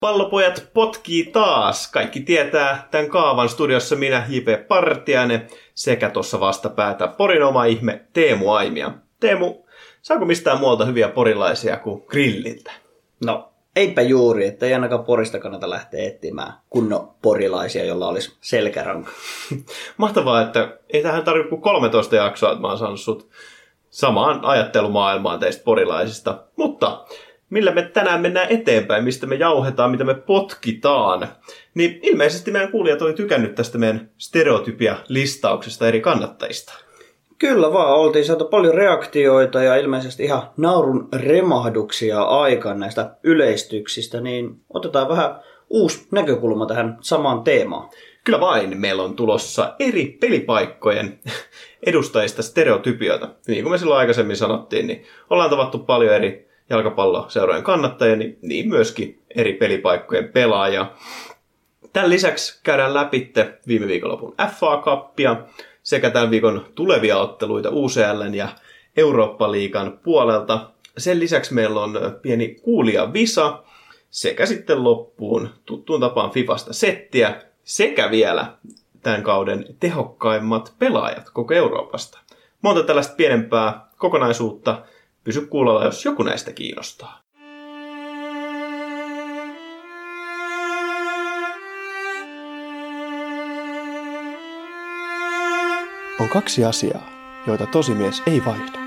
[0.00, 1.90] Pallopojat potkii taas.
[1.92, 4.68] Kaikki tietää tämän kaavan studiossa minä, J.P.
[4.68, 8.90] Partiainen, sekä tuossa vastapäätä Porin oma ihme Teemu Aimia.
[9.20, 9.64] Teemu,
[10.02, 12.72] saako mistään muualta hyviä porilaisia kuin grilliltä?
[13.24, 19.10] No, eipä juuri, että ei ainakaan Porista kannata lähteä etsimään kunnon porilaisia, jolla olisi selkäranka.
[19.96, 23.28] Mahtavaa, että ei tähän tarvitse kuin 13 jaksoa, että mä oon saanut sut
[23.90, 26.44] samaan ajattelumaailmaan teistä porilaisista.
[26.56, 27.04] Mutta
[27.50, 31.28] millä me tänään mennään eteenpäin, mistä me jauhetaan, mitä me potkitaan,
[31.74, 36.72] niin ilmeisesti meidän kuulijat oli tykännyt tästä meidän stereotypia-listauksesta eri kannattajista.
[37.38, 44.60] Kyllä vaan, oltiin saatu paljon reaktioita ja ilmeisesti ihan naurun remahduksia aikaan näistä yleistyksistä, niin
[44.70, 47.90] otetaan vähän uusi näkökulma tähän samaan teemaan.
[48.24, 51.20] Kyllä vain, meillä on tulossa eri pelipaikkojen
[51.86, 53.28] edustajista stereotypioita.
[53.46, 58.68] Niin kuin me silloin aikaisemmin sanottiin, niin ollaan tavattu paljon eri jalkapalloseurojen kannattajia, niin, niin
[58.68, 60.92] myöskin eri pelipaikkojen pelaaja.
[61.92, 63.32] Tämän lisäksi käydään läpi
[63.66, 65.36] viime viikonlopun FA-kappia
[65.82, 68.48] sekä tämän viikon tulevia otteluita UCL ja
[68.96, 70.70] Eurooppa-liigan puolelta.
[70.98, 73.62] Sen lisäksi meillä on pieni kuulija Visa
[74.10, 78.52] sekä sitten loppuun tuttuun tapaan Fifasta settiä sekä vielä
[79.02, 82.18] tämän kauden tehokkaimmat pelaajat koko Euroopasta.
[82.62, 84.82] Monta tällaista pienempää kokonaisuutta.
[85.26, 87.20] Pysy kuulolla, jos joku näistä kiinnostaa.
[96.20, 97.08] On kaksi asiaa,
[97.46, 98.78] joita tosimies ei vaihda.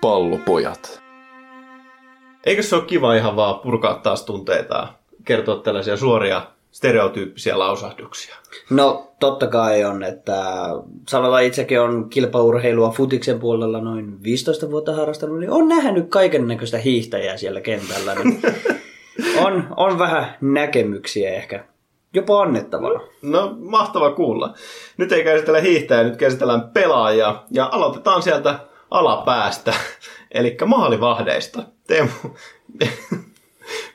[0.00, 1.02] Pallopojat.
[2.44, 4.88] Eikö se ole kiva ihan vaan purkaa taas tunteita ja
[5.24, 6.42] kertoa tällaisia suoria
[6.76, 8.36] stereotyyppisiä lausahduksia?
[8.70, 10.42] No totta kai on, että
[11.08, 16.78] sanotaan itsekin on kilpaurheilua futiksen puolella noin 15 vuotta harrastanut, niin on nähnyt kaiken näköistä
[16.78, 18.14] hiihtäjää siellä kentällä.
[18.14, 18.42] Niin
[19.44, 21.64] on, on vähän näkemyksiä ehkä
[22.14, 23.00] jopa annettavana.
[23.22, 24.54] No, mahtava kuulla.
[24.96, 27.42] Nyt ei käsitellä hiihtäjää, nyt käsitellään pelaajia.
[27.50, 28.58] Ja aloitetaan sieltä
[28.90, 29.74] alapäästä,
[30.34, 31.62] eli maalivahdeista.
[31.86, 32.10] Teemu,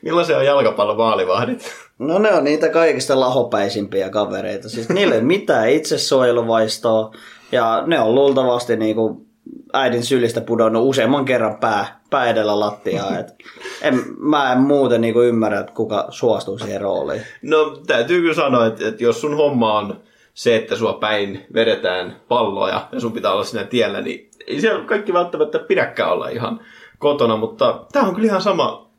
[0.01, 1.90] millaisia on jalkapallon maalivahdit?
[2.01, 4.69] No ne on niitä kaikista lahopäisimpiä kavereita.
[4.69, 7.11] Siis niille ei mitään itsesuojeluvaistoa.
[7.51, 9.25] Ja ne on luultavasti niinku
[9.73, 13.19] äidin sylistä pudonnut useamman kerran pää, pää edellä lattiaa.
[13.19, 13.35] Et
[13.81, 17.21] en, mä en muuten niinku ymmärrä, että kuka suostuu siihen rooliin.
[17.41, 20.01] No täytyy kyllä sanoa, että, että jos sun homma on
[20.33, 24.85] se, että sua päin vedetään palloja ja sun pitää olla siinä tiellä, niin ei siellä
[24.85, 26.59] kaikki välttämättä pidäkään olla ihan
[26.99, 28.90] kotona, mutta tämä on kyllä ihan sama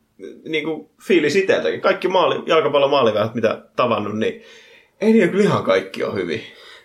[0.45, 1.81] niin kuin fiilis itseltäkin.
[1.81, 4.43] Kaikki maali, jalkapallon maalivähät, mitä tavannut, niin
[5.01, 6.41] ei niin kyllä ihan kaikki ole hyvin.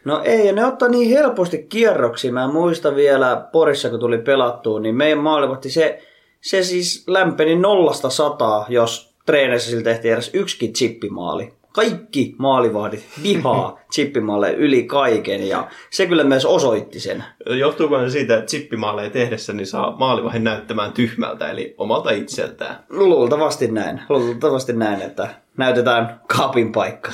[0.06, 2.32] No ei, ja ne ottaa niin helposti kierroksi.
[2.32, 6.02] Mä muistan vielä Porissa, kun tuli pelattua, niin meidän maalivahti, se,
[6.42, 11.54] se siis lämpeni nollasta sataa, jos treeneissä sillä tehtiin edes yksikin chippimaali.
[11.78, 17.24] Kaikki maalivahdit vihaa chippimalle yli kaiken ja se kyllä myös osoitti sen.
[17.46, 22.84] Johtuuko se siitä, että chippimaaleja tehdessä niin saa maalivahin näyttämään tyhmältä, eli omalta itseltään?
[22.90, 24.02] Luultavasti näin.
[24.10, 27.12] Luultavasti näin, että näytetään kaapin paikka.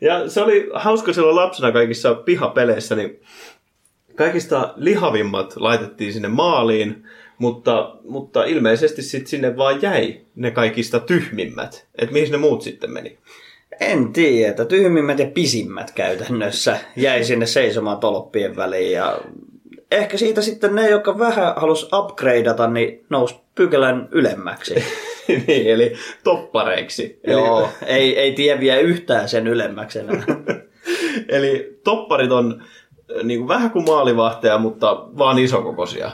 [0.00, 3.20] Ja se oli hauska silloin lapsena kaikissa pihapeleissä, niin
[4.14, 7.04] kaikista lihavimmat laitettiin sinne maaliin,
[7.38, 11.86] mutta, mutta ilmeisesti sitten sinne vaan jäi ne kaikista tyhmimmät.
[11.98, 13.18] Että mihin ne muut sitten meni?
[13.80, 19.18] En tiedä, että tyhmimmät ja pisimmät käytännössä jäi sinne seisomaan tolppien väliin ja
[19.90, 24.74] ehkä siitä sitten ne, jotka vähän halus upgradeata, niin nousi pykälän ylemmäksi.
[25.46, 25.92] niin, eli
[26.24, 27.20] toppareiksi.
[27.26, 30.22] Joo, ei, ei tie vie yhtään sen ylemmäksi enää.
[31.28, 32.62] eli topparit on
[33.22, 36.10] niin kuin vähän kuin maalivahteja, mutta vaan isokokoisia.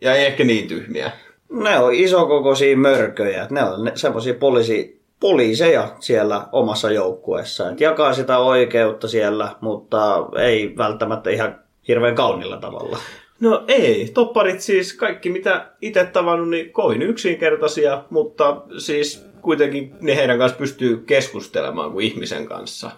[0.00, 1.10] Ja ei ehkä niin tyhmiä.
[1.50, 3.46] Ne on isokokoisia mörköjä.
[3.50, 7.70] Ne on semmoisia poliisi, poliiseja siellä omassa joukkueessa.
[7.70, 12.98] Et jakaa sitä oikeutta siellä, mutta ei välttämättä ihan hirveän kaunilla tavalla.
[13.40, 20.16] No ei, topparit siis kaikki mitä itse tavannut, niin kovin yksinkertaisia, mutta siis kuitenkin ne
[20.16, 22.90] heidän kanssa pystyy keskustelemaan kuin ihmisen kanssa.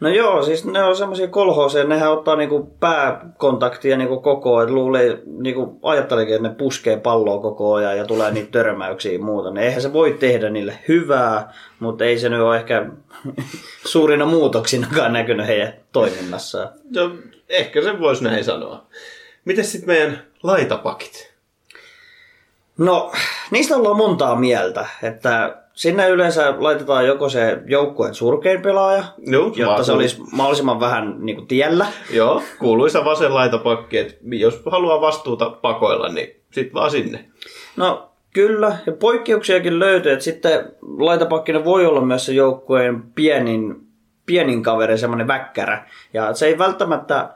[0.00, 5.22] No joo, siis ne on semmoisia kolhooseja, nehän ottaa niinku pääkontaktia niinku koko ajan, luulee,
[5.26, 9.50] niinku ajattelekin, että ne puskee palloa koko ajan ja tulee niitä törmäyksiä ja muuta.
[9.50, 12.86] Ne eihän se voi tehdä niille hyvää, mutta ei se nyt ole ehkä
[13.92, 16.68] suurina muutoksinakaan näkynyt heidän toiminnassaan.
[16.94, 17.10] No,
[17.48, 18.84] ehkä sen voisi näin sanoa.
[19.44, 21.32] Miten sitten meidän laitapakit?
[22.78, 23.12] No,
[23.50, 29.84] niistä ollaan montaa mieltä, että sinne yleensä laitetaan joko se joukkueen surkein pelaaja, Joo, jotta
[29.84, 31.86] se kuul- olisi mahdollisimman vähän niin kuin tiellä.
[32.10, 37.24] Joo, kuuluisa vasen laitapakki, että jos haluaa vastuuta pakoilla, niin sit vaan sinne.
[37.76, 43.76] No kyllä, ja poikkeuksiakin löytyy, että sitten laitapakkina voi olla myös se joukkueen pienin,
[44.26, 45.86] pienin kaveri, semmoinen väkkärä.
[46.12, 47.28] Ja se ei välttämättä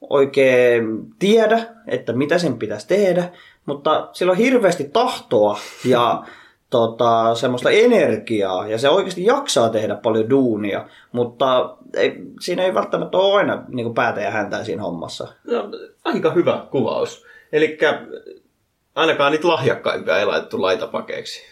[0.00, 0.84] oikein
[1.18, 3.24] tiedä, että mitä sen pitäisi tehdä,
[3.66, 6.24] mutta sillä on hirveästi tahtoa ja
[6.70, 13.18] tota, semmoista energiaa ja se oikeasti jaksaa tehdä paljon duunia, mutta ei, siinä ei välttämättä
[13.18, 15.28] ole aina niin päätä ja häntää siinä hommassa.
[15.44, 15.70] No,
[16.04, 17.26] aika hyvä kuvaus.
[17.52, 17.78] Eli
[18.94, 21.42] ainakaan niitä lahjakkaimpia ei laitettu laitapakeiksi.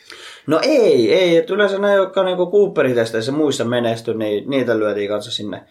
[0.47, 1.37] No ei, ei.
[1.37, 5.63] Et yleensä ne, jotka niinku Cooperitesteissä muissa menesty, niin niitä lyötiin kanssa sinne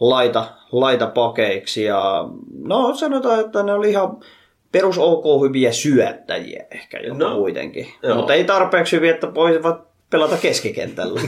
[0.00, 1.84] laita, laitapakeiksi.
[1.84, 2.28] Ja
[2.62, 4.20] no sanotaan, että ne oli ihan
[4.72, 7.86] perus ok hyviä syöttäjiä ehkä jopa No, kuitenkin.
[8.02, 8.16] joo.
[8.16, 11.20] Mutta ei tarpeeksi hyviä, että voisivat pelata keskikentällä.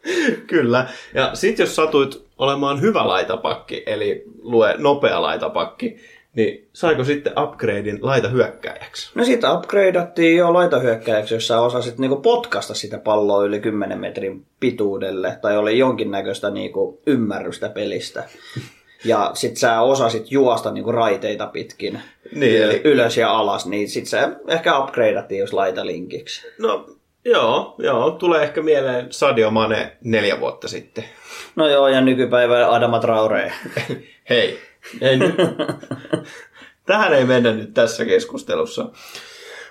[0.46, 0.88] Kyllä.
[1.14, 5.96] Ja sit jos satuit olemaan hyvä laitapakki, eli lue nopea laitapakki,
[6.36, 9.10] niin saiko sitten upgradein laitahyökkääjäksi?
[9.14, 14.46] No siitä upgradeattiin jo laitahyökkäjäksi, jos sä osasit niinku potkasta sitä palloa yli 10 metrin
[14.60, 18.24] pituudelle, tai oli jonkinnäköistä niinku ymmärrystä pelistä.
[19.04, 22.00] Ja sit sä osasit juosta niinku raiteita pitkin
[22.34, 26.46] Niin, eli- ylös ja alas, niin sit sä ehkä upgradeattiin jos laitalinkiksi.
[26.58, 26.90] No,
[27.24, 28.10] joo, joo.
[28.10, 31.04] Tulee ehkä mieleen Sadio Mane neljä vuotta sitten.
[31.56, 33.52] No joo, ja nykypäivä Adama Traore.
[34.30, 34.58] Hei,
[35.00, 35.34] ei nyt.
[36.86, 38.88] Tähän ei mennä nyt tässä keskustelussa.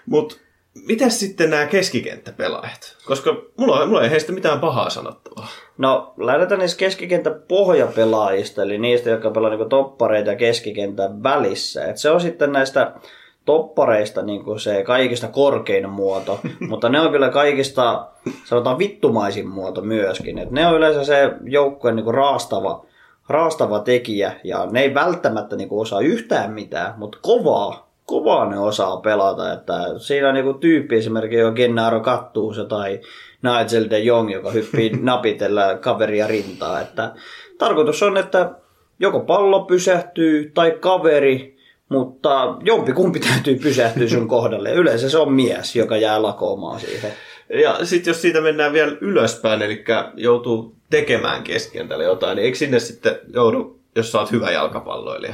[0.06, 0.36] Mutta
[0.74, 2.98] mitäs sitten nämä keskikenttäpelaajat?
[3.06, 5.48] Koska mulla, mulla ei heistä mitään pahaa sanottavaa.
[5.81, 11.86] No, lähdetään niistä keskikentän pohjapelaajista, eli niistä, jotka pelaa niinku toppareita keskikentän välissä.
[11.86, 12.92] Et se on sitten näistä
[13.45, 16.39] toppareista niinku se kaikista korkein muoto,
[16.69, 18.07] mutta ne on kyllä kaikista,
[18.44, 20.38] sanotaan vittumaisin muoto myöskin.
[20.38, 22.86] Et ne on yleensä se joukkueen niinku raastava,
[23.30, 28.98] raastava tekijä, ja ne ei välttämättä niinku osaa yhtään mitään, mutta kovaa, kovaa ne osaa
[28.98, 29.54] pelata.
[29.54, 33.00] Että siinä on niinku tyyppi esimerkiksi jo Gennaro Kattuusa tai
[33.42, 36.82] Nigel de Jong, joka hyppii napitella kaveria rintaa.
[36.82, 37.14] Että
[37.58, 38.52] tarkoitus on, että
[39.00, 41.58] joko pallo pysähtyy tai kaveri,
[41.90, 44.74] mutta jompikumpi täytyy pysähtyä sun kohdalle.
[44.74, 47.14] Yleensä se on mies, joka jää lakoamaan siihen.
[47.62, 49.84] Ja sitten jos siitä mennään vielä ylöspäin, eli
[50.16, 55.34] joutuu tekemään keskikentällä jotain, niin eikö sinne sitten joudu, jos sä oot hyvä jalkapalloilija?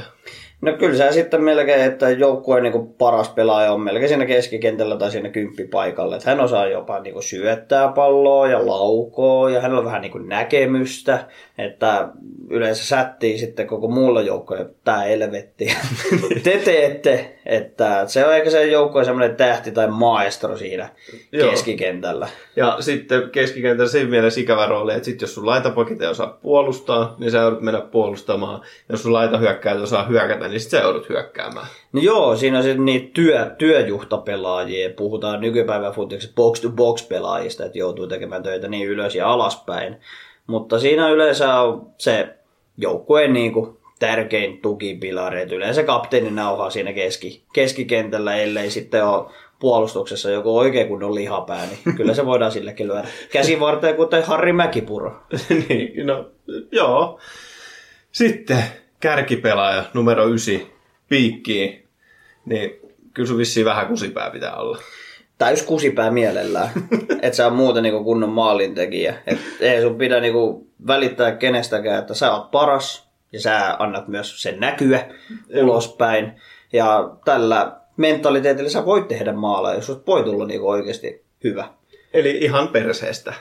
[0.60, 5.10] No kyllä se sitten melkein, että joukkueen niin paras pelaaja on melkein siinä keskikentällä tai
[5.10, 6.16] siinä kymppipaikalla.
[6.16, 11.26] Että hän osaa jopa niin syöttää palloa ja laukoo ja hänellä on vähän niin näkemystä.
[11.58, 12.08] Että
[12.50, 15.66] yleensä sättii sitten koko muulla joukkoja tämä elvetti.
[16.44, 20.88] Te teette, että se on ehkä se joukkojen semmoinen tähti tai maestro siinä
[21.32, 21.50] Joo.
[21.50, 22.28] keskikentällä.
[22.56, 27.14] Ja sitten keskikentällä siinä mielessä ikävä rooli, että sit jos sun laitapakit ei osaa puolustaa,
[27.18, 28.60] niin sä joudut mennä puolustamaan.
[28.88, 31.66] Jos sun laitahyökkäät osaa hyökätä, niin sit sä joudut hyökkäämään.
[31.92, 34.90] No joo, siinä on sitten niitä työ, työjuhtapelaajia.
[34.90, 39.96] Puhutaan nykypäivän futiksessa box-to-box-pelaajista, että joutuu tekemään töitä niin ylös ja alaspäin.
[40.46, 42.28] Mutta siinä yleensä on se
[42.76, 45.42] joukkueen niin kuin tärkein tukipilari.
[45.42, 51.66] Että yleensä kapteeni nauhaa siinä keski, keskikentällä, ellei sitten ole puolustuksessa joku oikein kunnon lihapää,
[51.66, 55.22] niin kyllä se voidaan sillekin lyödä käsivarteen, kuten Harri Mäkipuro.
[55.68, 56.30] niin, no,
[56.72, 57.20] joo.
[58.12, 58.64] Sitten
[59.00, 60.54] kärkipelaaja numero 9,
[61.08, 61.84] piikkiin.
[62.44, 62.80] Niin
[63.14, 64.78] kyllä sun vissiin vähän kusipää pitää olla.
[65.38, 66.70] täys kusipää mielellään.
[67.22, 69.14] että sä on muuten niinku kunnon maalintekijä.
[69.26, 74.42] Et ei sun pidä niinku välittää kenestäkään, että sä oot paras ja sä annat myös
[74.42, 75.06] sen näkyä
[75.62, 76.32] ulospäin.
[76.72, 81.68] Ja tällä mentaliteetillä sä voit tehdä maala, jos susta voi tulla niinku oikeasti hyvä.
[82.12, 83.34] Eli ihan perseestä.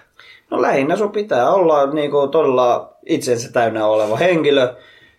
[0.50, 4.75] No lähinnä sun pitää olla niinku todella itsensä täynnä oleva henkilö,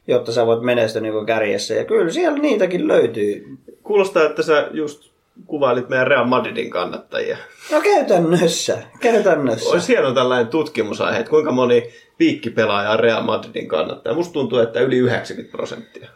[0.06, 1.74] jotta sä voit menestyä niinku kärjessä.
[1.74, 3.44] Ja kyllä siellä niitäkin löytyy.
[3.82, 5.10] Kuulostaa, että sä just
[5.46, 7.36] kuvailit meidän Real Madridin kannattajia.
[7.72, 9.70] No käytännössä, käytännössä.
[9.70, 14.14] Olisi hieno tällainen tutkimusaihe, että kuinka moni piikkipelaaja on Real Madridin kannattaja.
[14.14, 16.08] Musta tuntuu, että yli 90 prosenttia.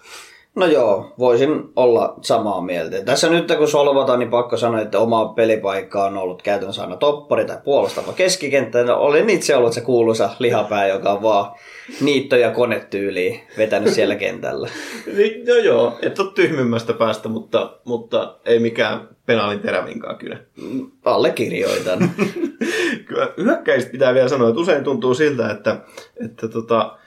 [0.55, 3.03] No joo, voisin olla samaa mieltä.
[3.05, 7.45] Tässä nyt kun solvataan, niin pakko sanoa, että oma pelipaikka on ollut käytännössä aina toppari
[7.45, 8.85] tai puolustava keskikenttä.
[8.85, 11.53] No, olen itse ollut se kuuluisa lihapää, joka on vaan
[12.01, 14.69] niitto- ja konetyyliin vetänyt siellä kentällä.
[15.17, 20.39] Niin, no joo, et ole tyhmimmästä päästä, mutta, mutta ei mikään penaalin terävinkaan kyllä.
[21.05, 22.11] Allekirjoitan.
[23.07, 25.77] Kyllä hyökkäistä pitää vielä sanoa, että usein tuntuu siltä, että,
[26.25, 26.99] että tota,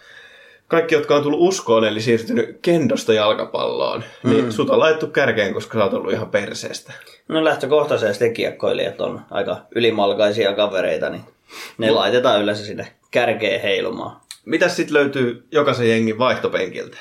[0.67, 4.29] kaikki, jotka on tullut uskoon, eli siirtynyt kendosta jalkapalloon, mm.
[4.29, 6.93] niin sut on laittu kärkeen, koska sä oot ollut ihan perseestä.
[7.27, 11.23] No lähtökohtaisesti kiekkoilijat on aika ylimalkaisia kavereita, niin
[11.77, 11.95] ne mm.
[11.95, 14.17] laitetaan yleensä sinne kärkeen heilumaan.
[14.45, 16.97] Mitäs sitten löytyy jokaisen jengin vaihtopenkiltä?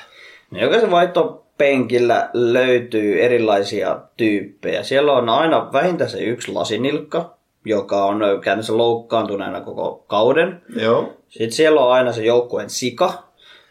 [0.51, 4.83] No, jokaisen vaihtopenkillä löytyy erilaisia tyyppejä.
[4.83, 10.61] Siellä on aina vähintään se yksi lasinilkka, joka on käytännössä loukkaantuneena koko kauden.
[10.75, 11.13] Joo.
[11.29, 13.24] Sitten siellä on aina se joukkueen sika,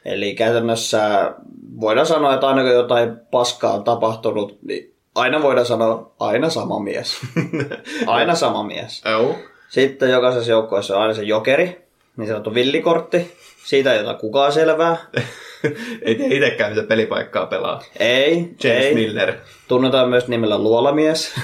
[0.05, 1.33] Eli käytännössä
[1.81, 6.81] voidaan sanoa, että aina kun jotain paskaa on tapahtunut, niin aina voidaan sanoa, aina sama
[6.81, 7.21] mies.
[8.07, 9.03] aina sama mies.
[9.05, 9.37] Joo.
[9.69, 13.37] Sitten jokaisessa joukkueessa on aina se jokeri, niin sanottu villikortti.
[13.65, 14.97] Siitä ei ota kukaan selvää.
[16.03, 17.83] ei tiedä itsekään, mitä pelipaikkaa pelaa.
[17.99, 18.95] Ei, James ei.
[18.95, 19.35] Miller.
[19.69, 21.35] Tunnetaan myös nimellä luolamies.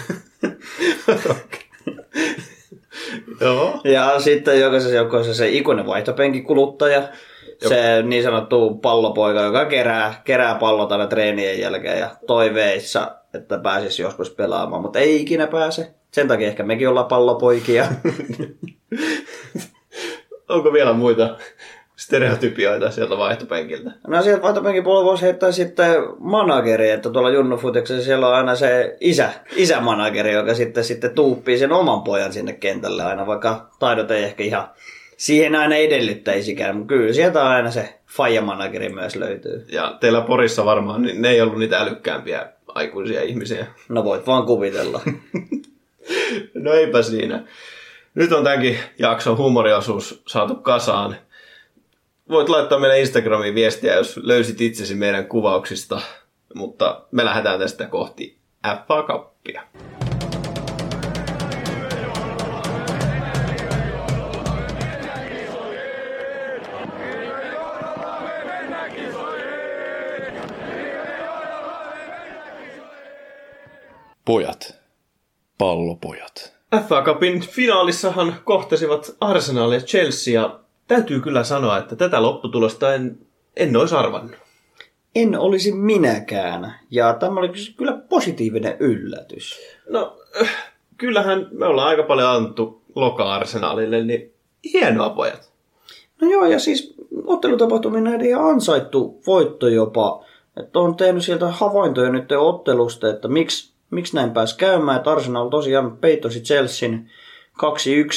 [3.41, 3.81] Joo.
[3.85, 7.03] ja sitten jokaisessa joukkueessa se ikuinen vaihtopenkin kuluttaja.
[7.69, 14.03] Se niin sanottu pallopoika, joka kerää, kerää pallot aina treenien jälkeen ja toiveissa, että pääsisi
[14.03, 15.95] joskus pelaamaan, mutta ei ikinä pääse.
[16.11, 17.87] Sen takia ehkä mekin ollaan pallopoikia.
[20.49, 21.37] Onko vielä muita
[21.97, 23.91] stereotypioita sieltä vaihtopenkiltä?
[24.07, 28.97] No sieltä vaihtopenkin puolella voisi heittää sitten manageri, että tuolla Junnufutiksessa siellä on aina se
[29.01, 34.25] isä, isämanageri, joka sitten, sitten tuuppii sen oman pojan sinne kentälle aina, vaikka taidot ei
[34.25, 34.69] ehkä ihan
[35.21, 39.67] siihen aina edellyttäisikään, mutta kyllä sieltä aina se fajamanageri myös löytyy.
[39.73, 43.67] Ja teillä Porissa varmaan, niin ne ei ollut niitä älykkäämpiä aikuisia ihmisiä.
[43.89, 45.01] No voit vaan kuvitella.
[46.55, 47.43] no eipä siinä.
[48.15, 51.17] Nyt on tämänkin jakson huumoriosuus saatu kasaan.
[52.29, 56.01] Voit laittaa meille Instagramiin viestiä, jos löysit itsesi meidän kuvauksista,
[56.55, 58.37] mutta me lähdetään tästä kohti
[58.67, 59.63] FA-kappia.
[74.31, 74.75] Pojat.
[75.59, 76.53] Pallopojat.
[76.89, 83.19] FA Cupin finaalissahan kohtasivat Arsenal ja Chelsea ja täytyy kyllä sanoa, että tätä lopputulosta en,
[83.57, 84.37] en olisi arvannut.
[85.15, 86.75] En olisi minäkään.
[86.91, 89.61] Ja tämä oli kyllä positiivinen yllätys.
[89.89, 94.33] No, äh, kyllähän me ollaan aika paljon antu Loka Arsenalille, niin
[94.73, 95.53] hienoa pojat.
[96.21, 96.95] No joo, ja siis
[97.27, 100.25] ottelutapahtuminen näiden ihan ansaittu voitto jopa.
[100.57, 105.49] Että on tehnyt sieltä havaintoja nyt ottelusta, että miksi miksi näin pääsi käymään, että Arsenal
[105.49, 107.07] tosiaan peittosi Chelsean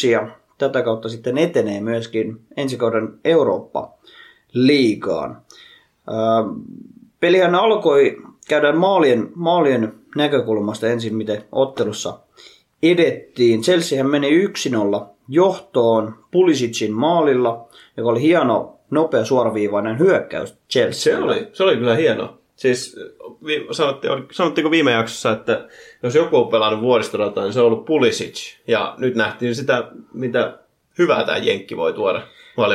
[0.05, 0.27] 2-1 ja
[0.57, 5.41] tätä kautta sitten etenee myöskin ensi kauden Eurooppa-liigaan.
[7.19, 12.19] Pelihän alkoi käydä maalien, maalien näkökulmasta ensin, miten ottelussa
[12.83, 13.61] edettiin.
[13.61, 14.51] Chelsea meni 1-0
[15.29, 21.17] johtoon Pulisicin maalilla, joka oli hieno, nopea, suoraviivainen hyökkäys Chelsea.
[21.17, 22.37] Se oli, se oli kyllä hieno.
[22.63, 22.95] Siis
[23.71, 25.67] sanottiin, sanottiinko viime jaksossa, että
[26.03, 28.55] jos joku on pelannut vuoristorata, niin se on ollut Pulisic.
[28.67, 30.57] Ja nyt nähtiin sitä, mitä
[30.97, 32.21] hyvää tämä Jenkki voi tuoda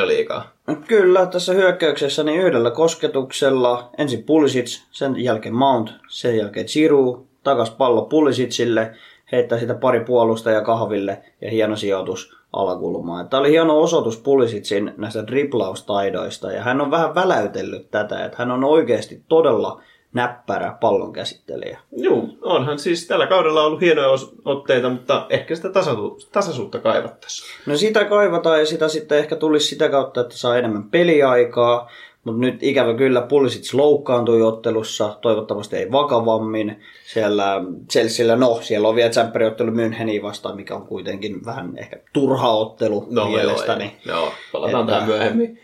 [0.07, 0.53] liikaa.
[0.89, 7.71] Kyllä, tässä hyökkäyksessä niin yhdellä kosketuksella ensin Pulisic, sen jälkeen Mount, sen jälkeen Giroud, takas
[7.71, 8.93] pallo Pulisicille,
[9.33, 13.29] heittää sitä pari puolusta kahville ja hieno sijoitus alakulmaan.
[13.29, 18.51] Tämä oli hieno osoitus Pulisicin näistä driplaustaidoista ja hän on vähän väläytellyt tätä, että hän
[18.51, 19.81] on oikeasti todella
[20.13, 21.79] näppärä pallon käsittelijä.
[21.93, 24.09] Joo, onhan siis tällä kaudella ollut hienoja
[24.45, 27.49] otteita, mutta ehkä sitä tasasu- tasaisuutta kaivattaisiin.
[27.67, 31.91] No sitä kaivataan ja sitä sitten ehkä tulisi sitä kautta, että saa enemmän peliaikaa,
[32.25, 36.83] mutta nyt ikävä kyllä Pulisic loukkaantui ottelussa, toivottavasti ei vakavammin.
[37.07, 42.53] Siellä Chelsealla, no siellä on vielä tsempperiottelu Müncheniin vastaan, mikä on kuitenkin vähän ehkä turha
[42.53, 43.97] ottelu no, mielestäni.
[44.07, 44.93] Joo, joo, palataan että...
[44.93, 45.61] tähän myöhemmin.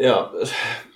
[0.00, 0.30] Ja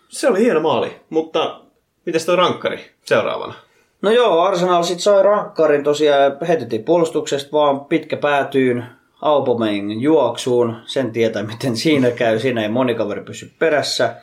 [0.08, 1.62] se oli hieno maali, mutta
[2.06, 3.54] Mites tuo rankkari seuraavana?
[4.02, 8.84] No joo, Arsenal sitten sai rankkarin tosiaan, heitettiin puolustuksesta vaan pitkä päätyyn
[9.22, 10.76] Aubameyangin juoksuun.
[10.86, 12.38] Sen tietää, miten siinä käy.
[12.38, 14.14] Siinä ei moni kaveri pysy perässä.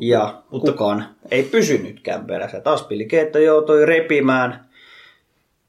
[0.00, 2.60] ja mutta, kukaan ei pysynytkään perässä.
[2.60, 4.66] Taas Keetta joutui repimään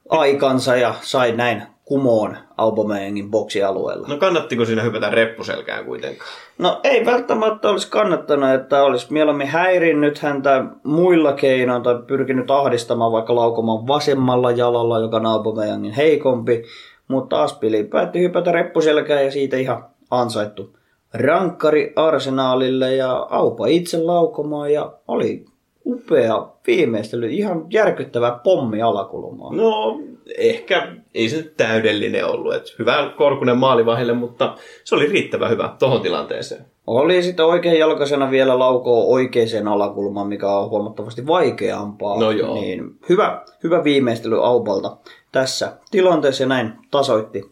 [0.10, 4.08] aikansa ja sai näin kumoon Aubameyangin boksialueella.
[4.08, 6.30] No kannattiko siinä hypätä reppuselkään kuitenkaan?
[6.58, 13.12] No ei välttämättä olisi kannattanut, että olisi mieluummin häirinnyt häntä muilla keinoin tai pyrkinyt ahdistamaan
[13.12, 16.64] vaikka laukomaan vasemmalla jalalla, joka on Aubameyangin heikompi.
[17.08, 20.78] Mutta Aspili päätti hypätä reppuselkään ja siitä ihan ansaittu
[21.14, 25.46] rankkari arsenaalille ja Aupa itse laukomaan ja oli
[25.86, 29.58] upea viimeistely, ihan järkyttävä pommi alakulmaan.
[29.58, 30.00] No,
[30.38, 32.56] ehkä ei se täydellinen ollut.
[32.56, 36.66] Et hyvä korkunen maalivahille, mutta se oli riittävän hyvä tohon tilanteeseen.
[36.88, 42.20] Oli sitten oikein jalkaisena vielä laukoa oikeaan alakulmaan, mikä on huomattavasti vaikeampaa.
[42.20, 42.54] No joo.
[42.54, 44.98] Niin hyvä, hyvä viimeistely Aupalta
[45.38, 47.52] tässä tilanteessa ja näin tasoitti.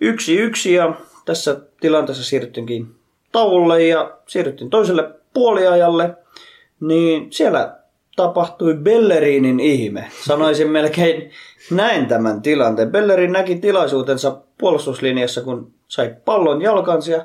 [0.00, 0.94] Yksi yksi ja
[1.24, 2.94] tässä tilanteessa siirryttiinkin
[3.32, 6.16] tauolle ja siirryttiin toiselle puoliajalle.
[6.80, 7.76] Niin siellä
[8.16, 10.08] tapahtui Bellerinin ihme.
[10.26, 11.30] Sanoisin melkein
[11.70, 12.90] näin tämän tilanteen.
[12.90, 17.24] Bellerin näki tilaisuutensa puolustuslinjassa, kun sai pallon jalkansa ja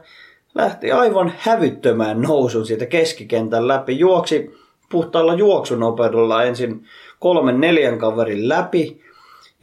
[0.55, 3.99] lähti aivan hävyttömään nousun siitä keskikentän läpi.
[3.99, 4.55] Juoksi
[4.91, 6.85] puhtaalla juoksunopeudella ensin
[7.19, 9.04] kolmen neljän kaverin läpi,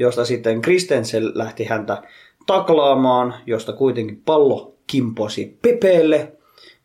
[0.03, 2.03] josta sitten Kristensen lähti häntä
[2.47, 6.33] taklaamaan, josta kuitenkin pallo kimposi Pepeelle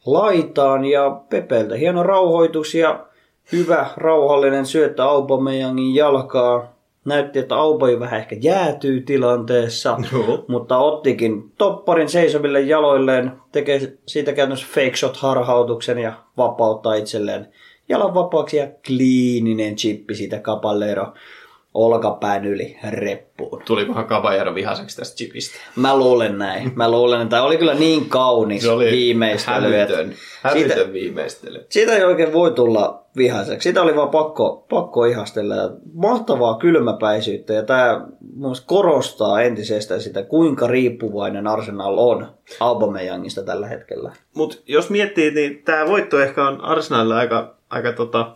[0.05, 3.05] laitaan ja Pepeeltä hieno rauhoitus ja
[3.51, 6.77] hyvä rauhallinen syöttö Aubameyangin jalkaa.
[7.05, 10.45] Näytti, että Aubai vähän ehkä jäätyy tilanteessa, Joo.
[10.47, 17.47] mutta ottikin topparin seisoville jaloilleen, tekee siitä käytännössä fake shot harhautuksen ja vapauttaa itselleen
[17.89, 21.13] jalan vapaaksi ja kliininen chippi siitä Capallero
[21.85, 23.61] olkapään yli reppuun.
[23.65, 25.57] Tulikohan Caballero vihaseksi tästä chipistä?
[25.75, 26.71] Mä luulen näin.
[26.75, 29.55] Mä luulen, että tämä oli kyllä niin kaunis Se oli viimeistely.
[29.61, 31.65] hävytön, hävytön Siitä- viimeistely.
[31.69, 33.69] siitä ei oikein voi tulla vihaiseksi.
[33.69, 35.55] Sitä oli vaan pakko, pakko ihastella.
[35.93, 38.05] Mahtavaa kylmäpäisyyttä ja tämä
[38.65, 42.27] korostaa entisestään sitä, kuinka riippuvainen Arsenal on
[42.59, 44.11] Aubameyangista tällä hetkellä.
[44.35, 48.35] Mutta jos miettii, niin tämä voitto ehkä on Arsenalille aika, aika tota,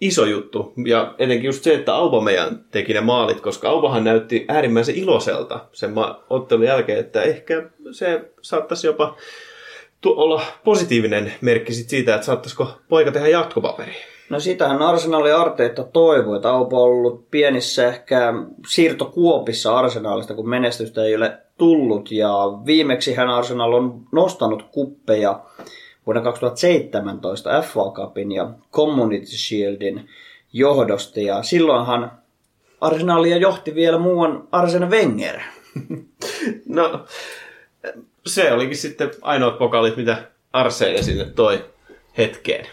[0.00, 0.72] iso juttu.
[0.86, 5.94] Ja etenkin just se, että Aubameyan teki ne maalit, koska Aubahan näytti äärimmäisen iloiselta sen
[6.30, 9.16] ottelun jälkeen, että ehkä se saattaisi jopa
[10.06, 13.96] olla positiivinen merkki siitä, että saattaisiko poika tehdä jatkopaperiin.
[14.30, 18.34] No sitähän Arsenalin Arteetta toivoi, että Aupa on ollut pienissä ehkä
[18.68, 22.12] siirtokuopissa Arsenalista, kun menestystä ei ole tullut.
[22.12, 22.32] Ja
[22.66, 25.40] viimeksi hän Arsenal on nostanut kuppeja
[26.08, 30.08] vuonna 2017 FA Cupin ja Community Shieldin
[30.52, 31.20] johdosta.
[31.20, 32.12] Ja silloinhan
[32.80, 35.40] Arsenalia johti vielä muuan Arsene Wenger.
[36.66, 37.04] No,
[38.26, 41.64] se olikin sitten ainoat pokalit, mitä Arsene sinne toi
[42.18, 42.66] hetkeen.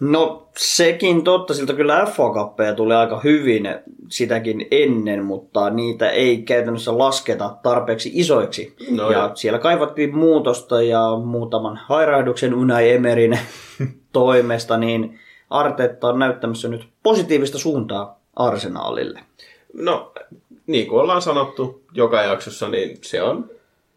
[0.00, 3.68] No sekin totta, siltä kyllä FA Cuppeja tuli aika hyvin
[4.08, 8.76] sitäkin ennen, mutta niitä ei käytännössä lasketa tarpeeksi isoiksi.
[8.90, 9.30] No ja joo.
[9.34, 13.38] siellä kaivattiin muutosta ja muutaman hairahduksen Unai Emerin
[14.12, 15.18] toimesta, niin
[15.50, 19.20] Artetta on näyttämässä nyt positiivista suuntaa Arsenaalille.
[19.72, 20.12] No,
[20.66, 23.50] niin kuin ollaan sanottu joka jaksossa, niin se on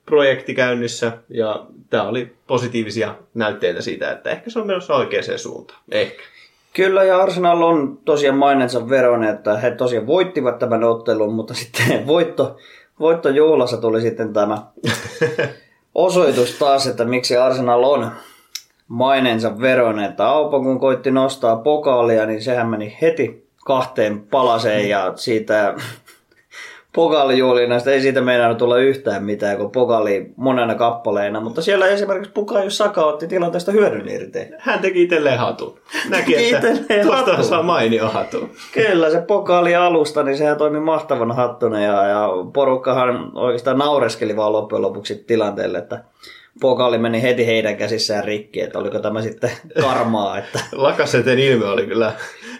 [0.05, 5.79] projekti käynnissä ja tämä oli positiivisia näytteitä siitä, että ehkä se on menossa oikeaan suuntaan.
[5.91, 6.23] Ehkä.
[6.73, 12.07] Kyllä, ja Arsenal on tosiaan mainensa veron, että he tosiaan voittivat tämän ottelun, mutta sitten
[12.07, 12.57] voitto,
[12.99, 14.57] voittojuhlassa tuli sitten tämä
[15.95, 18.11] osoitus taas, että miksi Arsenal on
[18.87, 25.13] mainensa veron, että Aupa kun koitti nostaa pokaalia, niin sehän meni heti kahteen palaseen ja
[25.15, 25.75] siitä
[26.95, 32.69] pokaalijuhlinnasta ei siitä meinannut tulla yhtään mitään, kun pokaali monena kappaleena, mutta siellä esimerkiksi Bukayo
[32.69, 34.39] Saka otti tilanteesta hyödyn irti.
[34.60, 35.80] Hän teki itselleen hatun.
[36.10, 36.67] Näki, että
[37.04, 38.49] tuosta saa mainio hatun.
[38.73, 44.54] Kyllä, se pokaali alusta, niin sehän toimi mahtavana hattuna ja, ja porukkahan oikeastaan naureskeli vaan
[44.54, 46.04] loppujen lopuksi tilanteelle, että
[46.59, 51.87] pokaali meni heti heidän käsissään rikki, että oliko tämä sitten karmaa, että Lakaseten ilme oli
[51.87, 52.11] kyllä,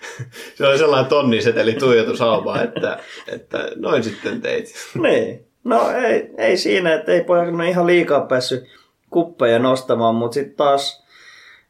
[0.56, 4.73] se oli sellainen tonniseteli tuijotusauma, että, että noin sitten teit.
[5.04, 5.45] niin.
[5.63, 8.63] No ei, ei siinä, että ei pojat ihan liikaa päässyt
[9.10, 11.04] kuppeja nostamaan, mutta sitten taas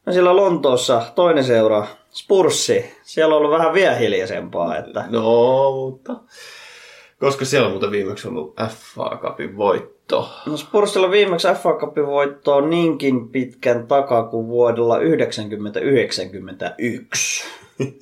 [0.06, 6.14] no siellä Lontoossa toinen seura, Spurssi, siellä on ollut vähän vielä hiljaisempaa, että No, mutta
[7.22, 10.30] koska siellä on muuten viimeksi ollut FA Cupin voitto.
[10.46, 15.02] No Spursilla viimeksi FA Cupin voitto on niinkin pitkän takaa kuin vuodella 90-91.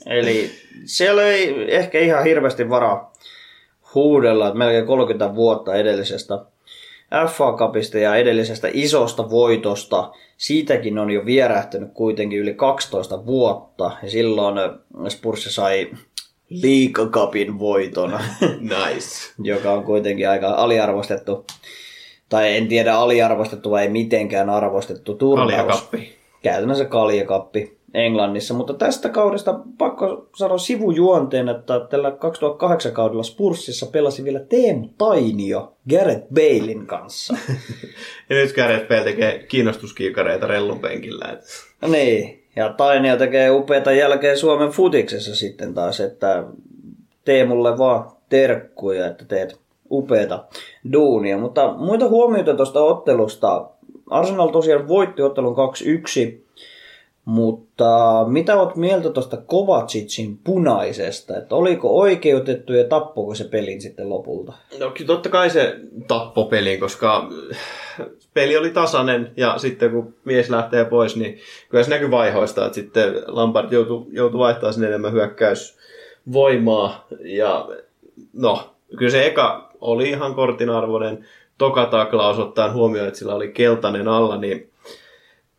[0.20, 0.52] Eli
[0.86, 3.14] siellä ei ehkä ihan hirveästi varaa
[3.96, 6.46] huudella, että melkein 30 vuotta edellisestä
[7.28, 10.12] FA Cupista ja edellisestä isosta voitosta.
[10.38, 13.92] Siitäkin on jo vierähtänyt kuitenkin yli 12 vuotta.
[14.04, 14.56] Ja silloin
[15.08, 15.92] Spurs sai
[16.50, 18.12] liikakapin voiton,
[18.60, 19.32] Nice.
[19.44, 21.46] joka on kuitenkin aika aliarvostettu,
[22.30, 25.52] tai en tiedä aliarvostettu vai ei mitenkään arvostettu turnaus.
[25.52, 26.16] Kaljakappi.
[26.44, 34.24] Käytännössä kaljakappi Englannissa, mutta tästä kaudesta pakko sanoa sivujuonteen, että tällä 2008 kaudella Spursissa pelasi
[34.24, 37.34] vielä Teemu Tainio Gareth Balein kanssa.
[38.30, 41.26] Ja nyt Gareth Bale tekee kiinnostuskiikareita rellun penkillä.
[41.34, 46.44] et- niin, ja Tainio tekee upeata jälkeen Suomen futiksessa sitten taas, että
[47.26, 49.60] Teemulle vaan terkkuja, että teet
[49.92, 50.44] upeata
[50.94, 51.38] duunia.
[51.38, 53.70] Mutta muita huomioita tuosta ottelusta.
[54.10, 56.40] Arsenal tosiaan voitti ottelun 2-1,
[57.30, 61.38] mutta mitä oot mieltä tuosta Kovacicin punaisesta?
[61.38, 64.54] Että oliko oikeutettu ja tappoiko se pelin sitten lopulta?
[64.80, 65.76] No totta kai se
[66.08, 67.30] tappoi pelin, koska
[68.34, 71.40] peli oli tasainen ja sitten kun mies lähtee pois, niin
[71.70, 77.70] kyllä se näkyy vaihoista, että sitten Lampard joutui, joutui vaihtamaan sinne enemmän hyökkäysvoimaa ja
[78.34, 81.26] no, kyllä se eka oli ihan kortin arvoinen
[81.58, 84.69] toka taklaus ottaen huomioon, että sillä oli keltainen alla, niin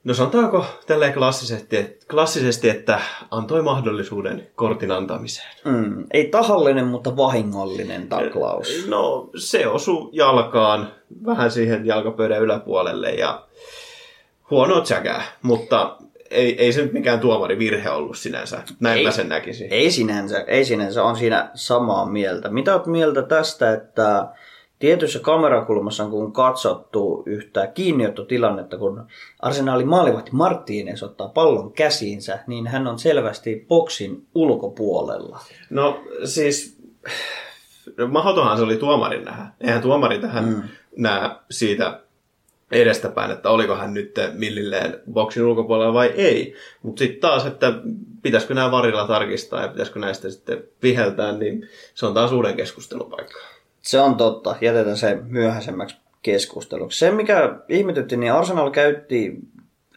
[0.05, 5.49] no sanotaanko tälleen klassisesti, klassisesti että antoi mahdollisuuden kortin antamiseen.
[5.65, 8.87] Mm, ei tahallinen, mutta vahingollinen taklaus.
[8.89, 10.93] No se osui jalkaan
[11.27, 13.47] vähän siihen jalkapöydän yläpuolelle ja
[14.51, 15.97] huono tsäkää, mutta
[16.31, 18.63] ei, ei se nyt mikään tuomari virhe ollut sinänsä.
[18.81, 19.05] Näin Ei.
[19.05, 19.69] mä sen näkisin.
[19.71, 22.49] Ei sinänsä, ei sinänsä, on siinä samaa mieltä.
[22.49, 24.27] Mitä olet mieltä tästä, että
[24.81, 29.07] tietyssä kamerakulmassa on kun katsottu yhtä kiinniottotilannetta, kun
[29.39, 35.39] arsenaalin maalivahti Martínez ottaa pallon käsiinsä, niin hän on selvästi boksin ulkopuolella.
[35.71, 36.79] No siis,
[37.97, 39.47] no, mahdotonhan se oli tuomarin nähdä.
[39.61, 40.63] Eihän tuomari tähän mm.
[40.97, 42.01] näe siitä
[42.71, 46.55] edestäpäin, että oliko hän nyt millilleen boksin ulkopuolella vai ei.
[46.83, 47.73] Mutta sitten taas, että
[48.23, 53.11] pitäisikö nämä varilla tarkistaa ja pitäisikö näistä sitten viheltää, niin se on taas uuden keskustelun
[53.11, 53.39] paikka.
[53.83, 56.99] Se on totta, jätetään se myöhäisemmäksi keskusteluksi.
[56.99, 59.39] Se, mikä ihmetytti, niin Arsenal käytti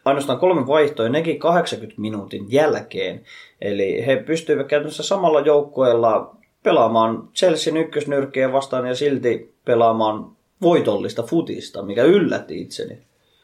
[0.04, 3.24] ainoastaan kolme vaihtoa, nekin 80 minuutin jälkeen.
[3.60, 10.30] Eli he pystyivät käytännössä samalla joukkueella pelaamaan Chelsean ykkösnyrkkiä vastaan ja silti pelaamaan
[10.62, 12.98] voitollista futista, mikä yllätti itseni.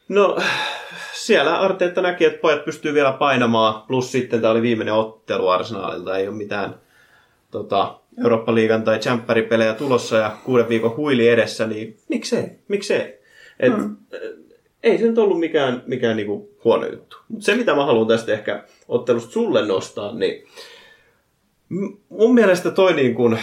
[0.09, 0.37] No,
[1.13, 6.17] siellä Arteetta näki, että pojat pystyy vielä painamaan, plus sitten tämä oli viimeinen ottelu Arsenalilta,
[6.17, 6.75] ei ole mitään
[7.51, 13.19] tota, Eurooppa-liigan tai Champeripelejä tulossa ja kuuden viikon huili edessä, niin miksei, miksei.
[13.59, 13.97] Et, mm.
[14.83, 17.17] Ei se nyt ollut mikään, mikään niinku huono juttu.
[17.27, 20.47] Mut se, mitä mä haluan tästä ehkä ottelusta sulle nostaa, niin
[22.09, 23.39] mun mielestä toi niin kuin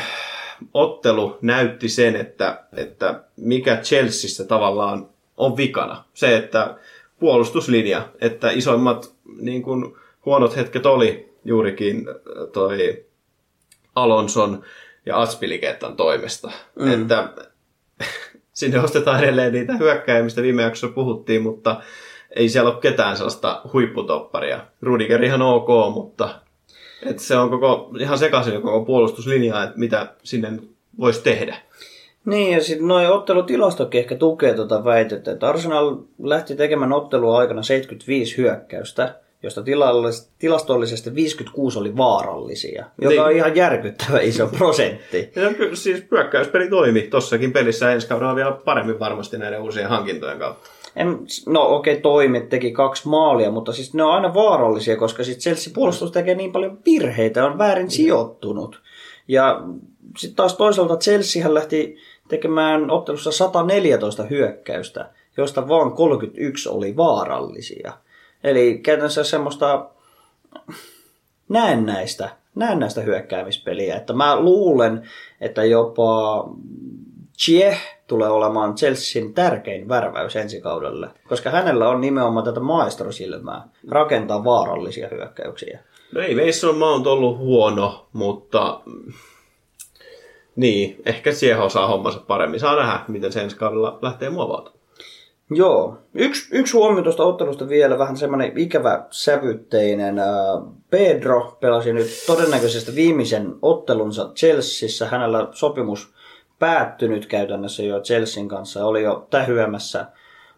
[0.75, 6.05] ottelu näytti sen, että, että mikä Chelseassa tavallaan on vikana.
[6.15, 6.75] Se, että
[7.19, 12.07] puolustuslinja, että isoimmat niin kuin, huonot hetket oli juurikin
[12.53, 13.05] toi
[14.03, 14.63] Alonson
[15.07, 16.51] ja Aspiliketan toimesta.
[16.75, 16.93] Mm.
[16.93, 17.29] Että
[18.53, 21.81] sinne ostetaan edelleen niitä hyökkäjä, mistä viime jaksossa puhuttiin, mutta
[22.37, 24.61] ei siellä ole ketään sellaista huipputopparia.
[24.83, 26.29] Rudiger ihan ok, mutta
[27.07, 30.53] että se on koko, ihan sekaisin koko puolustuslinja, että mitä sinne
[30.99, 31.57] voisi tehdä.
[32.25, 37.63] Niin, ja sitten noin ottelutilastokin ehkä tukee tuota väitettä, että Arsenal lähti tekemään ottelua aikana
[37.63, 39.63] 75 hyökkäystä, josta
[40.39, 43.23] tilastollisesti 56 oli vaarallisia, joka Niin.
[43.23, 45.31] on ihan järkyttävä iso prosentti.
[45.37, 50.39] Ja kyllä siis hyökkäyspeli toimi tossakin pelissä ensi kaudella vielä paremmin varmasti näiden uusien hankintojen
[50.39, 50.71] kautta.
[50.97, 55.25] En, no okei, okay, toimi, teki kaksi maalia, mutta siis ne on aina vaarallisia, koska
[55.25, 58.81] sitten Chelsea puolustus tekee niin paljon virheitä, on väärin sijoittunut.
[59.29, 59.63] Ja
[60.19, 61.97] sitten taas toisaalta Chelseahän lähti
[62.29, 67.93] tekemään ottelussa 114 hyökkäystä, joista vain 31 oli vaarallisia.
[68.45, 69.87] Eli käytännössä semmoista
[71.49, 73.97] näennäistä, näennäistä hyökkäämispeliä.
[73.97, 75.09] Että mä luulen,
[75.41, 76.45] että jopa
[77.39, 84.45] Chieh tulee olemaan Chelsean tärkein värväys ensi kaudelle, koska hänellä on nimenomaan tätä maestrosilmää rakentaa
[84.45, 85.81] vaarallisia hyökkäyksiä.
[86.13, 88.81] No ei Mason Mount ollut huono, mutta
[90.57, 92.61] niin, ehkä siihen osaa hommansa paremmin.
[92.61, 94.78] Saa nähdä, miten se ensi kaudella lähtee muovautumaan.
[95.51, 95.99] Joo.
[96.15, 100.19] Yksi, yksi huomio tuosta ottelusta vielä, vähän semmoinen ikävä sävytteinen.
[100.19, 100.29] Ää,
[100.91, 105.07] Pedro pelasi nyt todennäköisesti viimeisen ottelunsa Chelseassa.
[105.07, 106.15] Hänellä sopimus
[106.59, 108.87] päättynyt käytännössä jo Chelsean kanssa.
[108.87, 110.07] Oli jo tähyämässä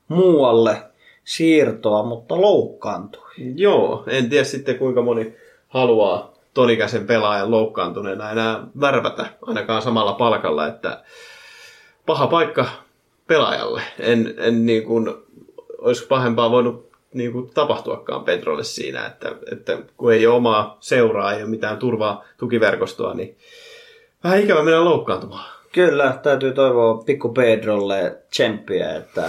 [0.09, 0.83] muualle
[1.25, 3.31] siirtoa, mutta loukkaantui.
[3.55, 5.37] Joo, en tiedä sitten kuinka moni
[5.69, 11.03] haluaa tonikäisen pelaajan loukkaantuneena enää värvätä ainakaan samalla palkalla, että
[12.07, 12.67] paha paikka
[13.31, 13.83] pelaajalle.
[13.99, 15.15] En, en niin kuin,
[15.79, 21.33] olisi pahempaa voinut niin kuin tapahtuakaan Pedrolle siinä, että, että kun ei ole omaa seuraa,
[21.33, 23.37] ei ole mitään turvaa tukiverkostoa, niin
[24.25, 25.51] vähän ikävä mennä loukkaantumaan.
[25.73, 29.23] Kyllä, täytyy toivoa pikku Pedrolle tsemppiä, että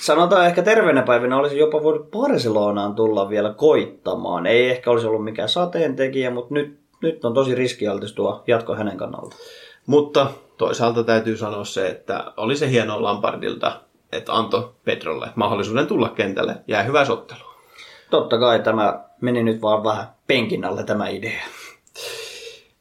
[0.00, 4.46] sanotaan ehkä terveenä päivänä olisi jopa voinut Barcelonaan tulla vielä koittamaan.
[4.46, 8.96] Ei ehkä olisi ollut mikään sateentekijä, mutta nyt, nyt on tosi riskialtis tuo jatko hänen
[8.96, 9.36] kannalta.
[9.86, 10.26] Mutta
[10.58, 13.80] toisaalta täytyy sanoa se, että oli se hieno Lampardilta,
[14.12, 16.56] että antoi Pedrolle mahdollisuuden tulla kentälle.
[16.68, 17.40] Jää hyvä sottelu.
[18.10, 21.40] Totta kai tämä meni nyt vaan vähän penkin alle tämä idea.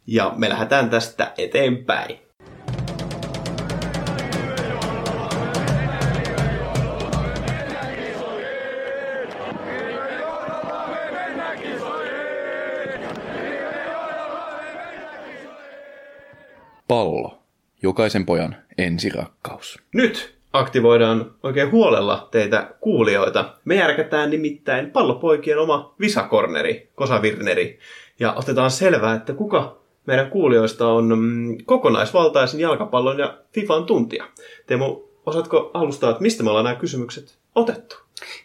[0.07, 2.26] Ja me lähdetään tästä eteenpäin.
[17.81, 19.79] Jokaisen pojan ensirakkaus.
[19.93, 23.53] Nyt aktivoidaan oikein huolella teitä kuulijoita.
[23.65, 27.79] Me järkätään nimittäin pallopoikien oma visakorneri, kosavirneri,
[28.19, 34.27] ja otetaan selvää, että kuka meidän kuulijoista on mm, kokonaisvaltaisen jalkapallon ja FIFAn tuntija.
[34.67, 37.95] Teemu, osaatko alustaa, että mistä me ollaan nämä kysymykset otettu?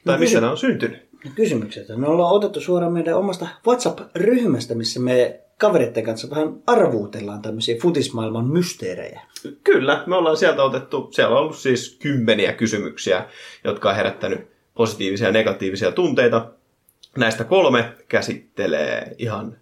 [0.04, 1.08] Tai No missä kysy- nämä on syntynyt?
[1.24, 1.88] No kysymykset.
[1.96, 8.46] Me ollaan otettu suoraan meidän omasta WhatsApp-ryhmästä, missä me kavereiden kanssa vähän arvuutellaan tämmöisiä futismaailman
[8.46, 9.20] mysteerejä.
[9.64, 13.24] Kyllä, me ollaan sieltä otettu, siellä on ollut siis kymmeniä kysymyksiä,
[13.64, 14.40] jotka on herättänyt
[14.74, 16.50] positiivisia ja negatiivisia tunteita.
[17.16, 19.56] Näistä kolme käsittelee ihan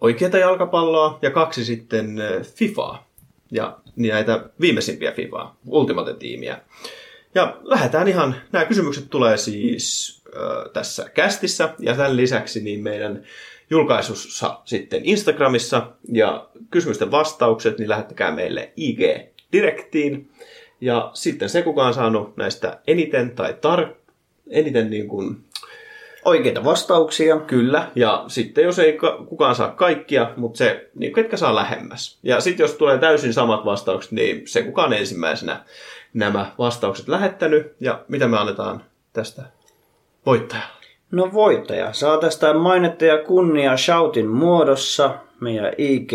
[0.00, 3.06] oikeata jalkapalloa ja kaksi sitten äh, FIFAa
[3.50, 6.60] ja näitä viimeisimpiä FIFAa, Ultimate-tiimiä.
[7.34, 13.24] Ja lähdetään ihan, nämä kysymykset tulee siis äh, tässä kästissä ja tämän lisäksi niin meidän
[13.72, 20.30] julkaisussa sitten Instagramissa ja kysymysten vastaukset, niin lähettäkää meille IG-direktiin.
[20.80, 23.94] Ja sitten se, kuka on saanut näistä eniten tai tar-
[24.50, 25.44] eniten niin kuin,
[26.24, 27.40] Oikeita vastauksia.
[27.40, 32.18] kyllä, ja sitten jos ei ka- kukaan saa kaikkia, mutta se, niin ketkä saa lähemmäs.
[32.22, 35.64] Ja sitten jos tulee täysin samat vastaukset, niin se kuka on ensimmäisenä
[36.14, 39.42] nämä vastaukset lähettänyt, ja mitä me annetaan tästä
[40.26, 40.81] voittajalle.
[41.12, 46.12] No voittaja saa tästä mainetta ja kunnia shoutin muodossa meidän IG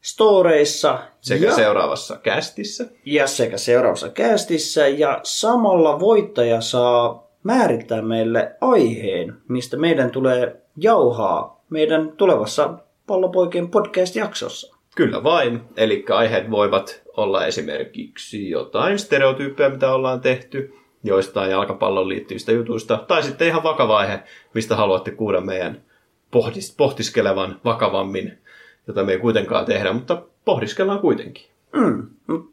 [0.00, 2.86] storeissa Sekä ja, seuraavassa kästissä.
[3.04, 11.64] ja sekä seuraavassa kästissä ja samalla voittaja saa määrittää meille aiheen, mistä meidän tulee jauhaa
[11.70, 12.74] meidän tulevassa
[13.06, 14.76] Pallopoikien podcast-jaksossa.
[14.96, 15.60] Kyllä vain.
[15.76, 23.22] Eli aiheet voivat olla esimerkiksi jotain stereotyyppejä, mitä ollaan tehty, joistain jalkapallon liittyvistä jutuista, tai
[23.22, 24.20] sitten ihan vakava aihe,
[24.54, 25.82] mistä haluatte kuulla meidän
[26.30, 28.38] pohdis- pohtiskelevan vakavammin,
[28.86, 31.44] jota me ei kuitenkaan tehdä, mutta pohdiskellaan kuitenkin.
[31.72, 32.06] Mm.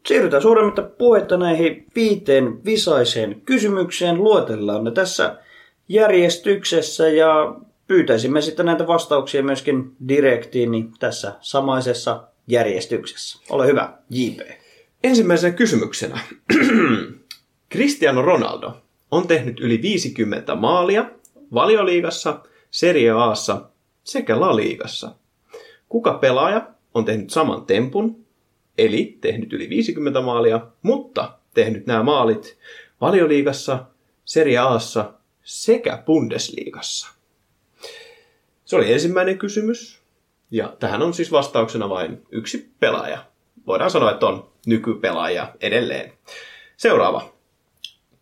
[0.06, 4.24] Siirrytään suuremmitta puhetta näihin viiteen visaiseen kysymykseen.
[4.24, 5.36] Luetellaan ne tässä
[5.88, 7.54] järjestyksessä ja
[7.86, 13.38] pyytäisimme sitten näitä vastauksia myöskin direktiin niin tässä samaisessa järjestyksessä.
[13.50, 14.40] Ole hyvä, JP.
[15.04, 16.18] Ensimmäisenä kysymyksenä.
[17.76, 18.76] Cristiano Ronaldo
[19.10, 21.10] on tehnyt yli 50 maalia
[21.54, 23.70] valioliigassa, Serie Aassa
[24.04, 25.14] sekä La Liigassa.
[25.88, 28.26] Kuka pelaaja on tehnyt saman tempun,
[28.78, 32.58] eli tehnyt yli 50 maalia, mutta tehnyt nämä maalit
[33.00, 33.84] valioliigassa,
[34.24, 35.12] Serie Aassa
[35.42, 37.08] sekä Bundesliigassa?
[38.64, 40.00] Se oli ensimmäinen kysymys.
[40.50, 43.24] Ja tähän on siis vastauksena vain yksi pelaaja.
[43.66, 46.12] Voidaan sanoa, että on nykypelaaja edelleen.
[46.76, 47.35] Seuraava.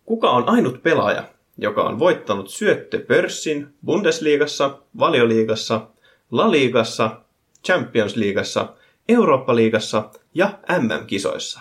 [0.04, 1.24] Kuka on ainut pelaaja,
[1.58, 5.86] joka on voittanut syöttöpörssin Bundesliigassa, Valioliigassa,
[6.30, 7.20] La Liigassa,
[7.66, 8.68] Champions Liigassa,
[9.08, 11.60] Eurooppa-liigassa ja MM-kisoissa?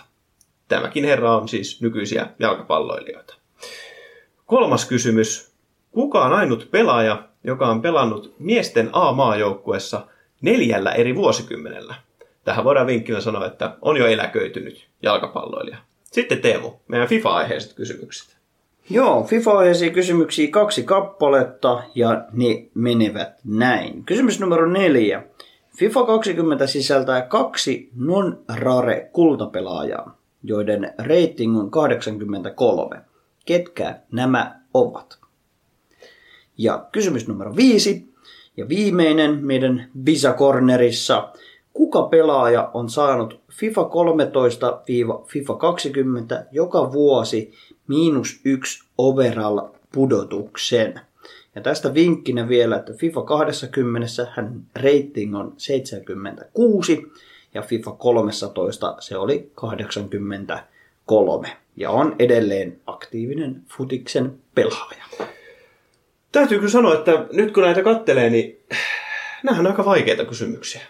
[0.68, 3.34] Tämäkin herra on siis nykyisiä jalkapalloilijoita.
[4.46, 5.52] Kolmas kysymys.
[5.92, 10.06] Kuka on ainut pelaaja, joka on pelannut miesten A-maajoukkuessa
[10.40, 11.94] neljällä eri vuosikymmenellä?
[12.44, 15.78] Tähän voidaan vinkkinä sanoa, että on jo eläköitynyt jalkapalloilija.
[16.04, 18.33] Sitten Teemu, meidän FIFA-aiheiset kysymykset.
[18.90, 24.04] Joo, FIFA-aiheisia kysymyksiä kaksi kappaletta ja ne menevät näin.
[24.04, 25.22] Kysymys numero neljä.
[25.78, 33.00] FIFA 20 sisältää kaksi non-rare kultapelaajaa, joiden rating on 83.
[33.46, 35.18] Ketkä nämä ovat?
[36.58, 38.14] Ja kysymys numero viisi
[38.56, 41.32] ja viimeinen meidän Visa Cornerissa.
[41.72, 47.52] Kuka pelaaja on saanut FIFA 13-FIFA 20 joka vuosi
[47.88, 49.60] miinus yksi overall
[49.92, 51.00] pudotuksen?
[51.54, 57.12] Ja tästä vinkkinä vielä, että FIFA 20 hän rating on 76
[57.54, 65.04] ja FIFA 13 se oli 83 ja on edelleen aktiivinen futiksen pelaaja.
[66.32, 68.60] Täytyy kyllä sanoa, että nyt kun näitä kattelee, niin
[69.42, 70.82] nämä on aika vaikeita kysymyksiä.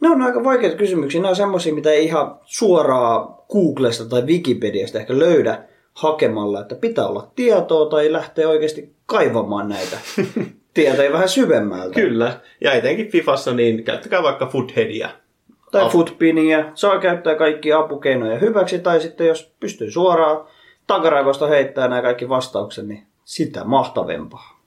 [0.00, 1.20] Ne on aika vaikeita kysymyksiä.
[1.20, 5.64] Nämä on semmoisia, mitä ei ihan suoraan Googlesta tai Wikipediasta ehkä löydä
[6.00, 9.98] hakemalla, että pitää olla tietoa tai lähteä oikeasti kaivamaan näitä
[10.74, 11.94] tietoja vähän syvemmältä.
[11.94, 12.40] Kyllä.
[12.60, 15.08] Ja etenkin Fifassa, niin käyttäkää vaikka Foodheadia.
[15.70, 15.90] Tai Apu.
[15.90, 16.64] footpinia.
[16.74, 20.46] Saa käyttää kaikki apukeinoja hyväksi, tai sitten jos pystyy suoraan
[20.86, 24.59] takaraivosta heittää nämä kaikki vastaukset, niin sitä mahtavempaa.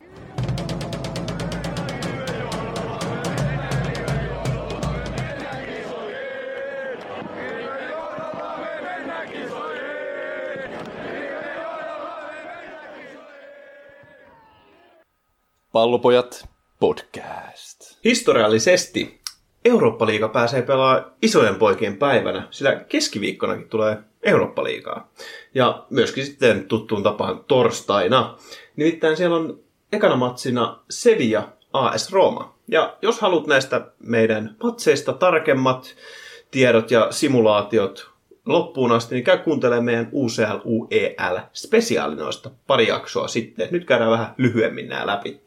[15.74, 18.00] Pallopojat podcast.
[18.04, 19.22] Historiallisesti
[19.66, 25.12] Eurooppa-liiga pääsee pelaamaan isojen poikien päivänä, sillä keskiviikkonakin tulee Eurooppa-liigaa.
[25.56, 28.38] Ja myöskin sitten tuttuun tapaan torstaina.
[28.76, 29.60] Nimittäin siellä on
[29.92, 32.56] ekana matsina Sevilla AS Roma.
[32.68, 35.96] Ja jos haluat näistä meidän matseista tarkemmat
[36.52, 38.10] tiedot ja simulaatiot
[38.46, 43.68] loppuun asti, niin käy kuuntelemaan meidän UCL UEL spesiaalinoista pari jaksoa sitten.
[43.72, 45.42] Nyt käydään vähän lyhyemmin nämä läpi.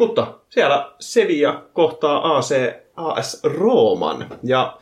[0.00, 2.54] Mutta siellä Sevilla kohtaa AC,
[2.96, 4.26] AS Rooman.
[4.42, 4.78] Ja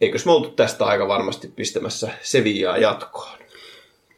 [0.00, 3.38] eikös me oltu tästä aika varmasti pistämässä Sevillaa jatkoon?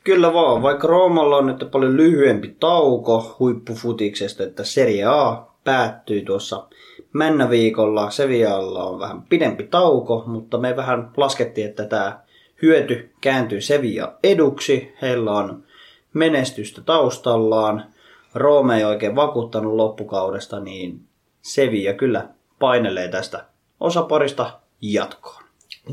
[0.04, 6.66] Kyllä vaan, vaikka Roomalla on nyt paljon lyhyempi tauko huippufutiksesta, että Serie A päättyi tuossa
[7.12, 8.10] männäviikolla.
[8.10, 12.20] Sevillalla on vähän pidempi tauko, mutta me vähän laskettiin, että tämä
[12.62, 14.94] hyöty kääntyy Sevilla eduksi.
[15.02, 15.64] Heillä on
[16.14, 17.84] menestystä taustallaan.
[18.34, 21.00] Roome ei oikein vakuuttanut loppukaudesta, niin
[21.42, 23.44] Sevilla kyllä painelee tästä
[23.80, 25.42] osaparista jatkoon.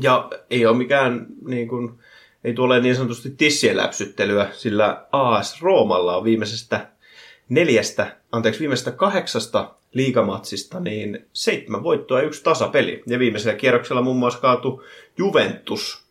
[0.00, 1.98] Ja ei ole mikään niin kuin,
[2.44, 6.86] ei tule niin sanotusti tissien läpsyttelyä, sillä AS Roomalla on viimeisestä
[7.48, 13.02] neljästä, anteeksi, viimeisestä kahdeksasta liigamatsista, niin seitsemän voittoa ja yksi tasapeli.
[13.06, 14.82] Ja viimeisellä kierroksella muun muassa kaatu
[15.18, 16.07] Juventus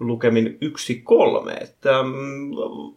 [0.00, 1.62] lukemin 1-3.
[1.62, 2.50] Että mm,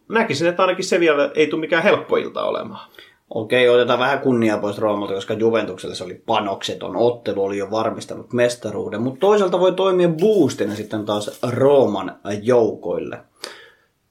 [0.08, 2.90] näkisin, että ainakin Sevilla ei tule mikään helppo ilta olemaan.
[3.30, 8.32] Okei, otetaan vähän kunniaa pois Roomalta, koska Juventukselle se oli panokseton ottelu, oli jo varmistanut
[8.32, 13.18] mestaruuden, mutta toisaalta voi toimia boostina sitten taas Rooman joukoille.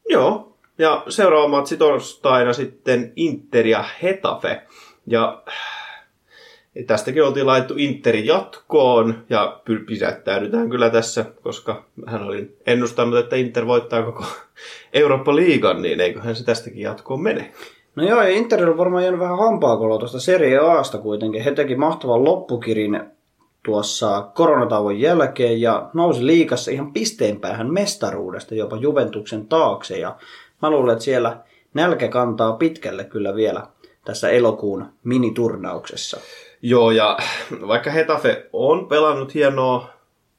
[0.09, 4.61] Joo, ja seuraava matsi torstaina sitten Inter ja Hetafe.
[5.07, 5.43] Ja
[6.87, 13.35] tästäkin oltiin laittu Interin jatkoon ja py- pidättäydytään kyllä tässä, koska hän oli ennustanut, että
[13.35, 14.23] Inter voittaa koko
[14.93, 17.51] Eurooppa-liigan, niin eiköhän se tästäkin jatkoon mene.
[17.95, 21.43] No joo, ja Interillä on varmaan jäänyt vähän hampaakoloa tuosta Serie Asta kuitenkin.
[21.43, 22.99] He teki mahtavan loppukirin
[23.63, 29.97] tuossa koronatauon jälkeen ja nousi liikassa ihan pisteen päähän mestaruudesta jopa Juventuksen taakse.
[29.97, 30.15] Ja
[30.61, 31.37] mä luulen, että siellä
[31.73, 33.67] nälkä kantaa pitkälle kyllä vielä
[34.05, 36.17] tässä elokuun miniturnauksessa.
[36.61, 37.17] Joo, ja
[37.67, 39.89] vaikka Hetafe on pelannut hienoa,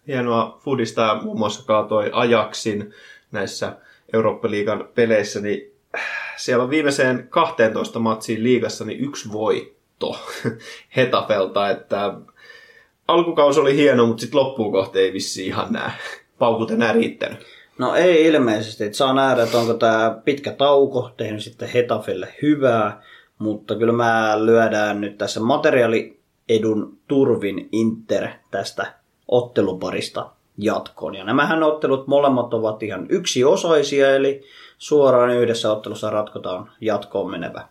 [0.07, 2.95] hienoa fudista ja muun muassa kaatoi Ajaksin
[3.33, 3.73] näissä
[4.13, 5.73] Eurooppa-liigan peleissä, niin
[6.37, 10.17] siellä on viimeiseen 12 matsiin liigassa niin yksi voitto
[10.97, 12.15] Hetafelta, että
[13.09, 15.91] alkukausi oli hieno, mutta sitten loppuun kohti ei vissi ihan nämä
[16.39, 17.39] paukut enää riittänyt.
[17.79, 23.03] No ei ilmeisesti, että saa nähdä, että onko tämä pitkä tauko tehnyt sitten Hetafelle hyvää,
[23.41, 28.95] mutta kyllä mä lyödään nyt tässä materiaaliedun turvin Inter tästä
[29.29, 31.15] otteluparista jatkoon.
[31.15, 34.43] Ja nämähän ottelut molemmat ovat ihan yksiosaisia, eli
[34.79, 37.69] suoraan yhdessä ottelussa ratkotaan jatkoon menevä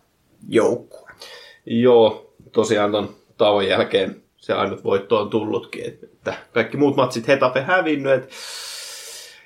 [0.49, 1.12] joukkue.
[1.65, 7.62] Joo, tosiaan ton tauon jälkeen se ainut voitto on tullutkin, että kaikki muut matsit Hetafe
[7.62, 8.36] hävinnyt, että,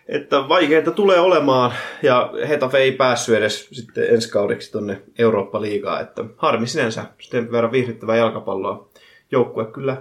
[0.07, 1.71] että vaikeita tulee olemaan,
[2.03, 7.71] ja Hetafe ei päässyt edes sitten ensi kaudeksi tonne Eurooppa-liigaan, että harmi sinänsä, sitten verran
[7.71, 8.89] viihdyttävää jalkapalloa
[9.31, 9.97] joukkue kyllä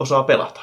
[0.00, 0.60] osaa pelata.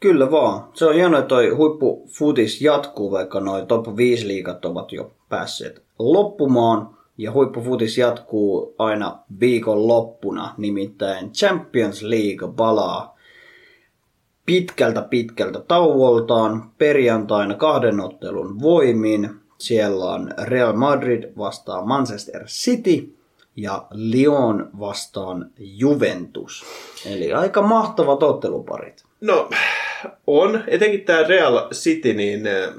[0.00, 0.64] Kyllä vaan.
[0.74, 5.82] Se on hienoa, että toi huippufutis jatkuu, vaikka noin top 5 liigat ovat jo päässeet
[5.98, 6.94] loppumaan.
[7.18, 13.13] Ja huippufutis jatkuu aina viikon loppuna, nimittäin Champions League palaa
[14.46, 19.30] pitkältä pitkältä tauoltaan perjantaina kahden ottelun voimin.
[19.58, 23.16] Siellä on Real Madrid vastaan Manchester City
[23.56, 26.64] ja Lyon vastaan Juventus.
[27.06, 29.04] Eli aika mahtavat otteluparit.
[29.20, 29.50] No,
[30.26, 30.64] on.
[30.66, 32.70] Etenkin tämä Real City, niin eh,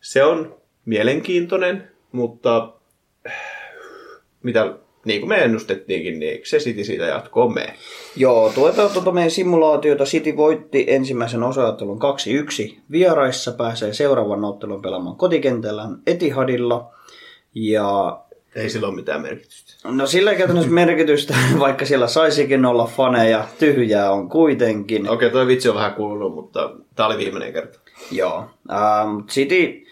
[0.00, 2.72] se on mielenkiintoinen, mutta
[3.24, 3.32] eh,
[4.42, 4.74] mitä,
[5.06, 7.74] niin kuin me ennustettiinkin, niin se City siitä jatkoon mene?
[8.16, 10.04] Joo, tuetaan tuota meidän simulaatiota.
[10.04, 11.98] City voitti ensimmäisen osaottelun
[12.72, 12.76] 2-1.
[12.90, 16.90] Vieraissa pääsee seuraavan ottelun pelaamaan kotikentällä Etihadilla.
[17.54, 18.20] Ja
[18.56, 19.72] Ei sillä ole mitään merkitystä.
[19.84, 25.08] No sillä ei käytännössä merkitystä, vaikka siellä saisikin olla faneja, tyhjää on kuitenkin.
[25.08, 27.78] Okei, toi vitsi on vähän kuulunut, mutta tää oli viimeinen kerta.
[28.10, 28.44] Joo.
[28.72, 29.85] Ähm, City,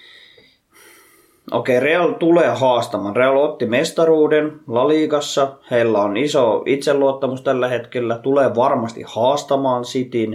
[1.55, 3.17] okei, Real tulee haastamaan.
[3.17, 5.53] Real otti mestaruuden La Ligassa.
[5.71, 8.19] Heillä on iso itseluottamus tällä hetkellä.
[8.19, 10.35] Tulee varmasti haastamaan Cityn.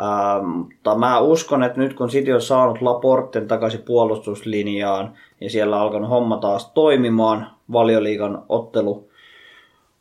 [0.00, 5.76] Ähm, mutta mä uskon, että nyt kun City on saanut Laporten takaisin puolustuslinjaan ja siellä
[5.76, 9.08] on alkanut homma taas toimimaan valioliigan ottelu,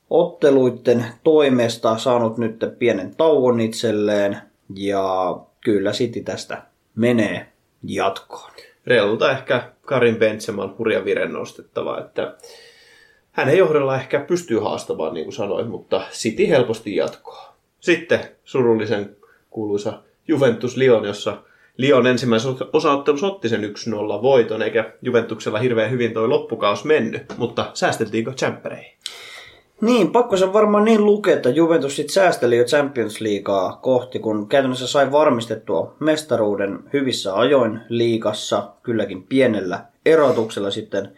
[0.10, 4.38] otteluiden toimesta, saanut nyt pienen tauon itselleen
[4.76, 6.62] ja kyllä City tästä
[6.96, 7.48] menee
[7.84, 8.52] jatkoon.
[8.88, 12.38] Realta ehkä Karin Benzema hurja vire nostettava, että
[13.32, 17.54] hänen johdolla ehkä pystyy haastamaan, niin kuin sanoin, mutta City helposti jatkoa.
[17.80, 19.18] Sitten surullisen
[19.50, 21.38] kuuluisa Juventus Lyon, jossa
[21.78, 27.72] Lyon ensimmäisessä osaottelussa otti sen 1-0 voiton, eikä Juventuksella hirveän hyvin toi loppukaus mennyt, mutta
[27.74, 28.98] säästeltiinkö tsemppäreihin?
[29.82, 34.48] Niin, pakko se varmaan niin lukea, että Juventus sitten säästeli jo Champions Leaguea kohti, kun
[34.48, 41.12] käytännössä sai varmistettua mestaruuden hyvissä ajoin liigassa, kylläkin pienellä erotuksella sitten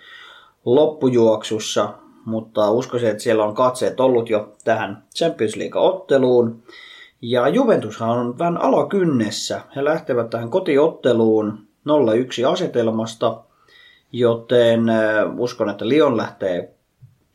[0.65, 1.93] loppujuoksussa,
[2.25, 6.63] mutta uskoisin, että siellä on katseet ollut jo tähän Champions League-otteluun.
[7.21, 9.61] Ja Juventushan on vähän alakynnessä.
[9.75, 13.41] He lähtevät tähän kotiotteluun 0-1 asetelmasta,
[14.11, 16.78] joten äh, uskon, että Lyon lähtee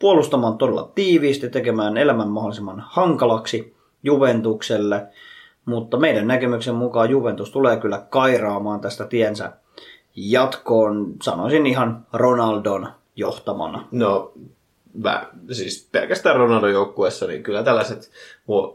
[0.05, 5.07] puolustamaan todella tiiviisti, tekemään elämän mahdollisimman hankalaksi Juventukselle.
[5.65, 9.53] Mutta meidän näkemyksen mukaan Juventus tulee kyllä kairaamaan tästä tiensä
[10.17, 13.89] jatkoon, sanoisin ihan Ronaldon johtamana.
[13.91, 14.33] No,
[14.95, 18.11] mä, siis pelkästään Ronaldon joukkueessa, niin kyllä tällaiset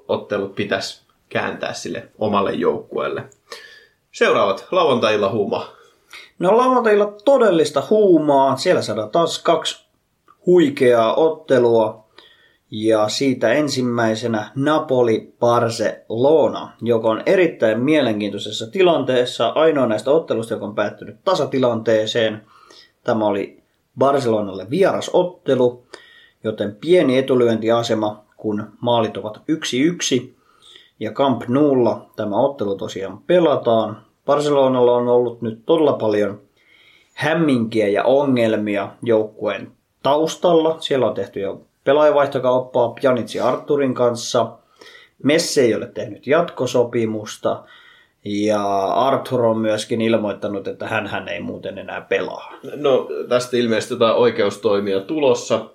[0.07, 3.23] ottelut pitäisi kääntää sille omalle joukkueelle.
[4.11, 5.67] Seuraavat lauantailla huuma.
[6.39, 8.57] No lauantailla todellista huumaa.
[8.57, 9.88] Siellä saadaan taas kaksi
[10.49, 12.05] huikeaa ottelua.
[12.71, 19.49] Ja siitä ensimmäisenä Napoli Barcelona, joka on erittäin mielenkiintoisessa tilanteessa.
[19.49, 22.41] Ainoa näistä ottelusta, joka on päättynyt tasatilanteeseen.
[23.03, 23.63] Tämä oli
[23.97, 25.83] Barcelonalle vierasottelu,
[26.43, 29.41] joten pieni etulyöntiasema, kun maalit ovat
[30.21, 30.29] 1-1.
[30.99, 34.01] Ja Camp Noulla tämä ottelu tosiaan pelataan.
[34.25, 36.41] Barcelonalla on ollut nyt todella paljon
[37.13, 39.71] hämminkiä ja ongelmia joukkueen
[40.09, 40.77] taustalla.
[40.79, 44.51] Siellä on tehty jo pelaajavaihtokauppaa Pjanitsi Arturin kanssa.
[45.23, 47.63] Messi ei ole tehnyt jatkosopimusta.
[48.25, 52.53] Ja Arthur on myöskin ilmoittanut, että hän, hän ei muuten enää pelaa.
[52.75, 55.65] No tästä ilmeisesti jotain oikeustoimia tulossa.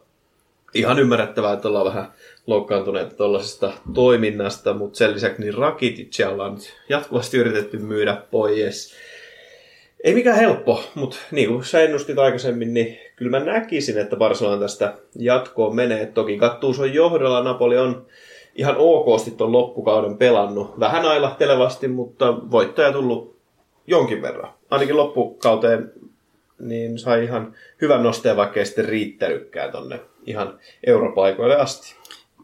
[0.74, 2.12] Ihan ymmärrettävää, että ollaan vähän
[2.46, 6.58] loukkaantuneita tuollaisesta toiminnasta, mutta sen lisäksi niin Rakiticia ollaan
[6.88, 8.94] jatkuvasti yritetty myydä pois.
[10.04, 14.60] Ei mikään helppo, mutta niin kuin sä ennustit aikaisemmin, niin kyllä mä näkisin, että Barcelona
[14.60, 16.06] tästä jatkoon menee.
[16.06, 18.06] Toki Gattuson johdolla Napoli on
[18.54, 20.80] ihan okosti tuon loppukauden pelannut.
[20.80, 23.36] Vähän ailahtelevasti, mutta voittaja tullut
[23.86, 24.52] jonkin verran.
[24.70, 25.92] Ainakin loppukauteen
[26.58, 31.94] niin sai ihan hyvän nosteen, vaikka ei sitten riittänytkään tonne ihan europaikoille asti.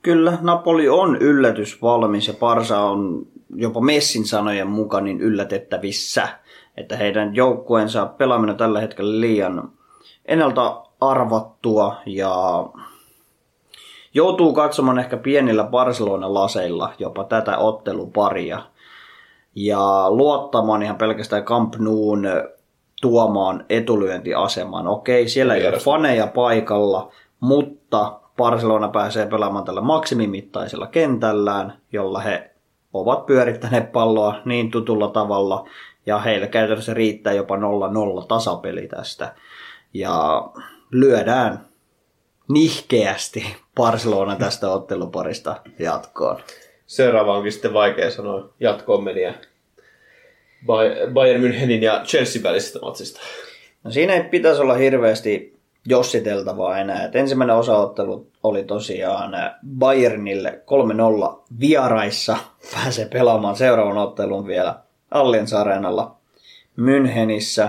[0.03, 6.29] Kyllä, Napoli on yllätys valmis ja Parsa on jopa Messin sanojen mukaan niin yllätettävissä,
[6.77, 9.73] että heidän joukkueensa pelaaminen tällä hetkellä liian
[10.31, 12.65] ennalta arvattua ja
[14.15, 18.63] joutuu katsomaan ehkä pienillä Barcelona-laseilla jopa tätä otteluparia
[19.55, 22.27] ja luottamaan ihan pelkästään Camp Noun
[23.01, 24.89] tuomaan etulyöntiasemaan.
[24.89, 32.51] Okei, siellä ei ole faneja paikalla, mutta Barcelona pääsee pelaamaan tällä maksimimittaisella kentällään, jolla he
[32.93, 35.65] ovat pyörittäneet palloa niin tutulla tavalla,
[36.07, 37.61] ja heillä käytännössä riittää jopa 0-0
[38.29, 39.35] tasapeli tästä.
[39.95, 40.45] Ja
[40.91, 41.67] lyödään
[42.49, 46.41] nihkeästi Barcelona tästä otteluparista jatkoon.
[46.87, 49.35] Seuraava onkin sitten vaikea sanoa jatkoon meniä
[51.13, 53.21] Bayern Münchenin ja Chelsea välisestä matsista.
[53.85, 57.05] No siinä ei pitäisi olla hirveästi jossiteltavaa enää.
[57.05, 59.33] Et ensimmäinen osaottelu oli tosiaan
[59.79, 60.61] Bayernille
[61.31, 62.37] 3-0 vieraissa.
[62.75, 64.75] Pääsee pelaamaan seuraavan ottelun vielä
[65.11, 66.17] Allianz Areenalla
[66.79, 67.69] Münchenissä.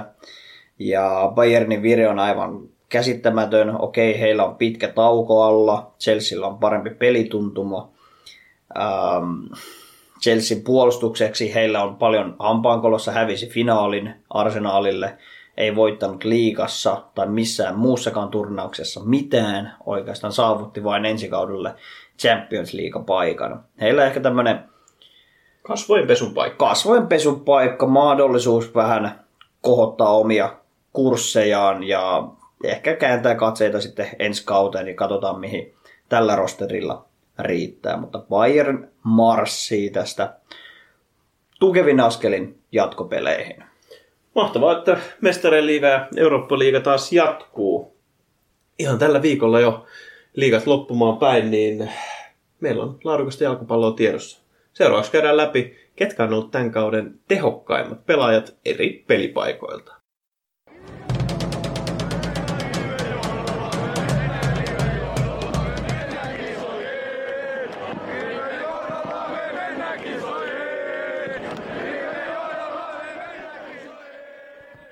[0.87, 3.81] Ja Bayernin vire on aivan käsittämätön.
[3.81, 5.91] Okei, heillä on pitkä tauko alla.
[5.99, 7.89] Chelsealla on parempi pelituntuma.
[8.79, 9.53] Ähm,
[10.21, 15.17] Chelsean puolustukseksi heillä on paljon hampaankolossa hävisi finaalin Arsenaalille–
[15.57, 21.75] ei voittanut liigassa tai missään muussakaan turnauksessa mitään, oikeastaan saavutti vain ensi kaudelle
[22.19, 23.59] Champions League-paikan.
[23.81, 24.59] Heillä ehkä tämmöinen
[25.61, 26.67] kasvojen pesun paikka.
[26.67, 29.25] Kasvojen pesun paikka, mahdollisuus vähän
[29.61, 30.55] kohottaa omia
[30.93, 32.27] kurssejaan ja
[32.63, 35.73] ehkä kääntää katseita sitten ensi kauteen, niin katsotaan mihin
[36.09, 37.05] tällä rosterilla
[37.39, 37.97] riittää.
[37.97, 40.33] Mutta Bayern marssii tästä
[41.59, 43.63] tukevin askelin jatkopeleihin.
[44.35, 47.95] Mahtavaa, että Mestarien liiga ja Eurooppa-liiga taas jatkuu.
[48.79, 49.85] Ihan tällä viikolla jo
[50.33, 51.91] liigat loppumaan päin, niin
[52.59, 54.41] meillä on laadukasta jalkapalloa tiedossa.
[54.73, 60.00] Seuraavaksi käydään läpi, ketkä on ollut tämän kauden tehokkaimmat pelaajat eri pelipaikoilta.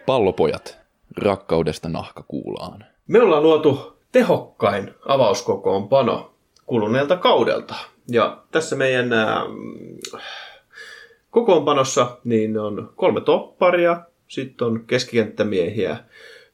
[0.10, 0.78] Pallopojat,
[1.18, 2.86] rakkaudesta nahkakuulaan.
[3.07, 6.32] Me ollaan luotu tehokkain avauskokoonpano
[6.66, 7.76] kuluneelta kaudelta.
[8.07, 9.41] Ja tässä meidän ää,
[11.32, 15.97] kokoonpanossa niin on kolme topparia, sitten on keskikenttämiehiä.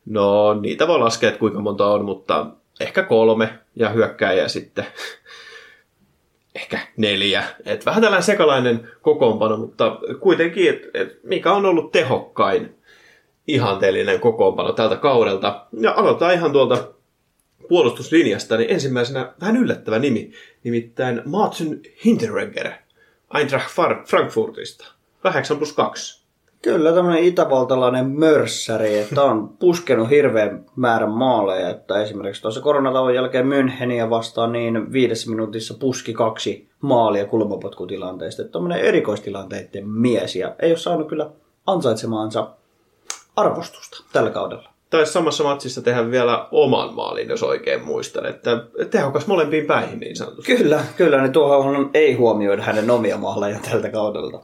[0.05, 2.47] No niitä voi laskea, että kuinka monta on, mutta
[2.79, 4.85] ehkä kolme ja hyökkääjä sitten
[6.55, 7.43] ehkä neljä.
[7.65, 12.74] Et vähän tällainen sekalainen kokoonpano, mutta kuitenkin, et, et mikä on ollut tehokkain
[13.47, 15.65] ihanteellinen kokoonpano tältä kaudelta.
[15.79, 16.87] Ja aloitetaan ihan tuolta
[17.69, 20.31] puolustuslinjasta, niin ensimmäisenä vähän yllättävä nimi,
[20.63, 22.71] nimittäin Martin Hinteregger
[23.37, 23.75] Eintracht
[24.05, 24.87] Frankfurtista.
[25.19, 26.25] 8 plus 2.
[26.61, 33.45] Kyllä tämmöinen itävaltalainen mörssäri, että on puskenut hirveän määrän maaleja, että esimerkiksi tuossa koronatauon jälkeen
[33.45, 38.41] Müncheniä vastaan niin viidessä minuutissa puski kaksi maalia kulmapotkutilanteesta.
[38.41, 41.29] Että tämmöinen erikoistilanteiden mies ja ei ole saanut kyllä
[41.67, 42.49] ansaitsemaansa
[43.35, 44.69] arvostusta tällä kaudella.
[44.89, 48.25] Taisi samassa matsissa tehdä vielä oman maalin, jos oikein muistan.
[48.25, 50.57] Että tehokas molempiin päihin niin sanotusti.
[50.57, 54.39] Kyllä, kyllä, niin tuohon ei huomioida hänen omia maaleja tältä kaudelta.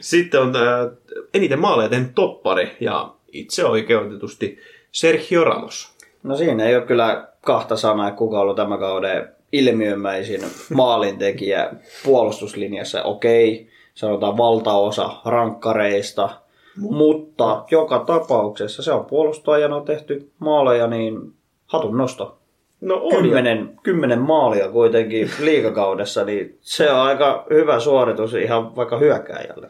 [0.00, 0.90] Sitten on tämä
[1.34, 4.58] eniten maaleja tehnyt toppari ja itse oikeutetusti
[4.92, 5.92] Sergio Ramos.
[6.22, 10.40] No siinä ei ole kyllä kahta sanaa, kuka on ollut tämän kauden ilmiömäisin
[10.74, 11.70] maalintekijä
[12.04, 13.02] puolustuslinjassa.
[13.02, 16.28] Okei, sanotaan valtaosa rankkareista–
[16.80, 21.32] mutta joka tapauksessa se on puolustajana tehty maaleja, niin
[21.66, 22.38] hatun nosto.
[22.80, 23.22] No on.
[23.22, 29.68] Kymmenen, kymmenen maalia kuitenkin liikakaudessa, niin se on aika hyvä suoritus ihan vaikka hyökkääjälle.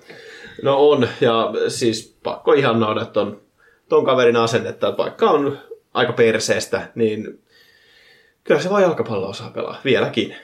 [0.62, 3.40] No on, ja siis pakko ihan noida ton,
[3.88, 5.59] ton kaverin asennetta, että vaikka on
[5.94, 7.38] aika perseestä, niin
[8.44, 10.36] kyllä se vaan jalkapallo osaa pelaa vieläkin.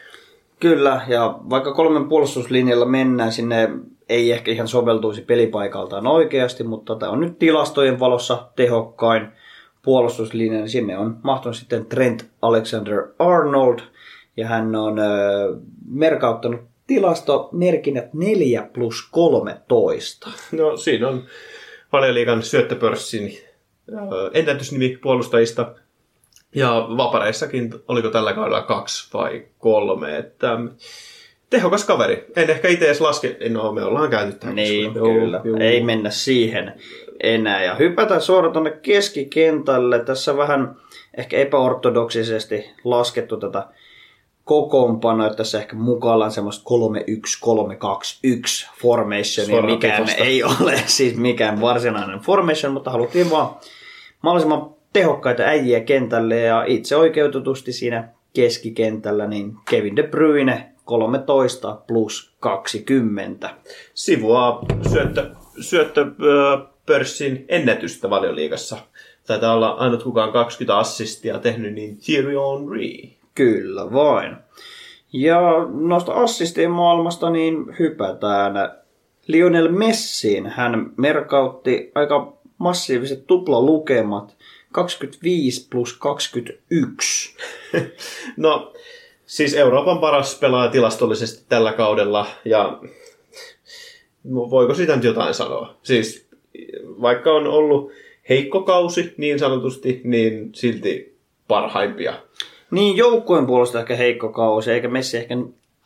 [0.60, 3.70] Kyllä, ja vaikka kolmen puolustuslinjalla mennään sinne
[4.12, 9.28] ei ehkä ihan soveltuisi pelipaikaltaan oikeasti, mutta tämä on nyt tilastojen valossa tehokkain
[9.82, 13.78] puolustuslinja, niin sinne on mahtunut sitten Trent Alexander Arnold,
[14.36, 15.02] ja hän on ö,
[15.88, 20.30] merkauttanut tilastomerkinnät 4 plus 13.
[20.52, 21.24] No siinä on
[22.12, 23.38] liikan syöttöpörssin
[24.32, 25.74] ennätysnimi puolustajista.
[26.54, 30.58] Ja vapareissakin, oliko tällä kaudella kaksi vai kolme, että
[31.52, 32.26] tehokas kaveri.
[32.36, 34.56] En ehkä itse edes laske, no me ollaan käyty tähän.
[34.56, 35.40] Niin, joo, kyllä.
[35.44, 35.56] Joo.
[35.60, 36.72] Ei mennä siihen
[37.22, 37.64] enää.
[37.64, 40.04] Ja hypätään suoraan tuonne keskikentälle.
[40.04, 40.76] Tässä vähän
[41.16, 43.66] ehkä epäortodoksisesti laskettu tätä
[44.44, 46.74] kokoonpanoa, että tässä ehkä mukana on semmoista 3-1-3-2-1
[48.80, 53.54] formation, mikään ei ole siis mikään varsinainen formation, mutta haluttiin vaan
[54.22, 62.32] mahdollisimman tehokkaita äijiä kentälle ja itse oikeutetusti siinä keskikentällä niin Kevin De Bruyne 13 plus
[62.40, 63.50] 20.
[63.94, 64.62] Sivua
[64.92, 65.30] syöttö,
[65.60, 68.76] syöttöpörssin ennätystä valioliigassa.
[69.26, 73.10] Taitaa olla ainut kukaan 20 assistia tehnyt, niin Thierry Henry.
[73.34, 74.36] Kyllä vain.
[75.12, 78.54] Ja noista assistien maailmasta niin hypätään
[79.26, 80.46] Lionel Messiin.
[80.46, 84.36] Hän merkautti aika massiiviset tuplalukemat
[84.72, 87.36] 25 plus 21.
[88.36, 88.72] no,
[89.32, 92.78] Siis Euroopan paras pelaaja tilastollisesti tällä kaudella ja
[94.24, 95.74] voiko sitä nyt jotain sanoa?
[95.82, 96.28] Siis
[97.02, 97.90] vaikka on ollut
[98.28, 101.18] heikko kausi niin sanotusti, niin silti
[101.48, 102.14] parhaimpia.
[102.70, 105.34] Niin, joukkueen puolesta ehkä heikko kausi, eikä Messi ehkä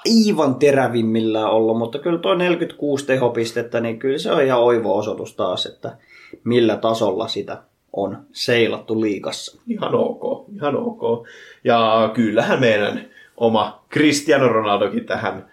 [0.09, 5.35] aivan terävimmillään ollut, mutta kyllä tuo 46 tehopistettä, niin kyllä se on ihan oivo osoitus
[5.35, 5.97] taas, että
[6.45, 9.61] millä tasolla sitä on seilattu liikassa.
[9.69, 11.29] Ihan ok, ihan ok.
[11.65, 15.51] Ja kyllähän meidän oma Cristiano Ronaldokin tähän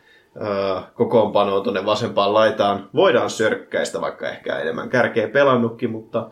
[0.93, 2.89] kokoonpanoon tuonne vasempaan laitaan.
[2.95, 6.29] Voidaan sörkkäistä, vaikka ehkä enemmän kärkeä pelannutkin, mutta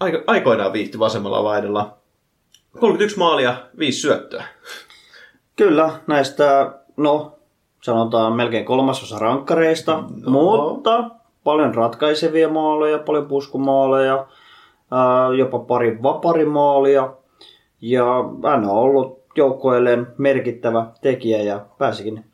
[0.00, 1.96] aiko, aikoinaan viihty vasemmalla laidalla.
[2.80, 4.44] 31 maalia, 5 syöttöä.
[5.56, 7.32] Kyllä, näistä, no,
[7.82, 10.30] sanotaan melkein kolmasosa rankkareista, no.
[10.30, 11.10] mutta
[11.44, 14.26] paljon ratkaisevia maaleja, paljon puskumaaleja,
[15.36, 17.12] jopa pari vaparimaalia.
[17.80, 18.04] Ja
[18.50, 22.24] hän on ollut joukkueelleen merkittävä tekijä ja pääsikin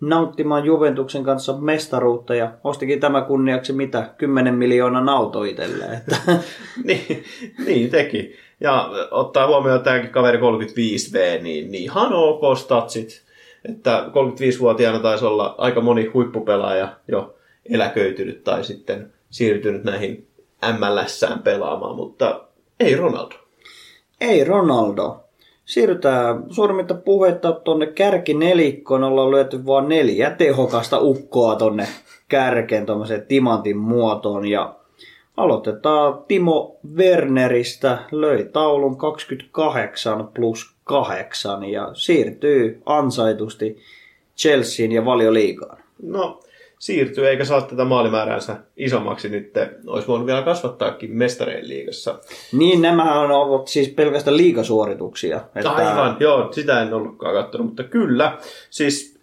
[0.00, 5.92] nauttimaan Juventuksen kanssa mestaruutta ja ostikin tämä kunniaksi mitä 10 miljoonan auto itselleen.
[5.94, 6.16] Että
[6.84, 7.24] niin,
[7.66, 8.36] niin teki.
[8.60, 13.24] Ja ottaa huomioon tämäkin kaveri 35V, niin, niin ihan ok statsit.
[13.68, 17.34] Että 35-vuotiaana taisi olla aika moni huippupelaaja jo
[17.70, 20.28] eläköitynyt tai sitten siirtynyt näihin
[20.78, 22.44] MLSään pelaamaan, mutta
[22.80, 23.34] ei Ronaldo.
[24.20, 25.23] ei Ronaldo.
[25.64, 29.04] Siirrytään suurimmitta puhetta tuonne kärkinelikkoon.
[29.04, 31.88] Ollaan lyöty vain neljä tehokasta ukkoa tonne
[32.28, 34.46] kärkeen tuommoiseen timantin muotoon.
[34.46, 34.74] Ja
[35.36, 37.98] aloitetaan Timo Werneristä.
[38.12, 43.78] Löi taulun 28 plus 8 ja siirtyy ansaitusti
[44.36, 45.78] Chelseain ja valioliigaan.
[46.02, 46.40] No,
[46.84, 49.52] siirtyy eikä saa tätä maalimääränsä isommaksi nyt.
[49.86, 52.18] Olisi voinut vielä kasvattaakin mestareen liigassa.
[52.52, 55.40] Niin, nämä on ollut siis pelkästään liigasuorituksia.
[55.54, 58.38] Että Aivan, joo, sitä en ollutkaan katsonut, mutta kyllä.
[58.70, 59.20] Siis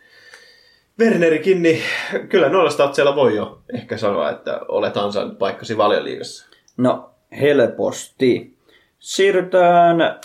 [0.99, 1.81] Wernerikin, niin
[2.29, 6.47] kyllä noilla statseilla voi jo ehkä sanoa, että olet ansainnut paikkasi valioliigassa.
[6.77, 7.09] No,
[7.41, 8.57] helposti.
[8.99, 10.19] Siirrytään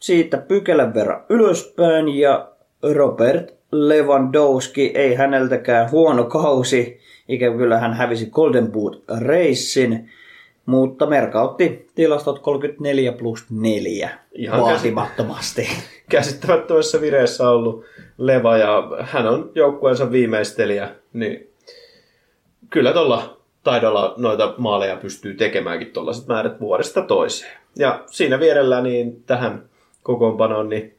[0.00, 2.48] siitä pykälän verran ylöspäin ja
[2.94, 7.00] Robert Lewandowski ei häneltäkään huono kausi.
[7.28, 10.10] Ikävä kyllä hän hävisi Golden Boot Racein,
[10.66, 15.68] mutta merkautti tilastot 34 plus 4 Ihan vaatimattomasti.
[16.10, 17.84] Käsittämättömässä vireessä ollut
[18.18, 21.50] Leva ja hän on joukkueensa viimeistelijä, niin
[22.70, 27.58] kyllä tuolla taidolla noita maaleja pystyy tekemäänkin tuollaiset määrät vuodesta toiseen.
[27.76, 29.64] Ja siinä vierellä niin tähän
[30.02, 30.93] kokoonpanoon, niin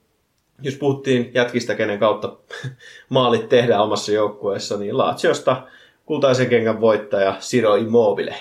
[0.62, 2.36] jos puhuttiin jätkistä, kenen kautta
[3.10, 5.62] maalit tehdään omassa joukkueessa, niin Laatsiosta
[6.06, 8.36] kultaisen kengän voittaja Siro Immobile.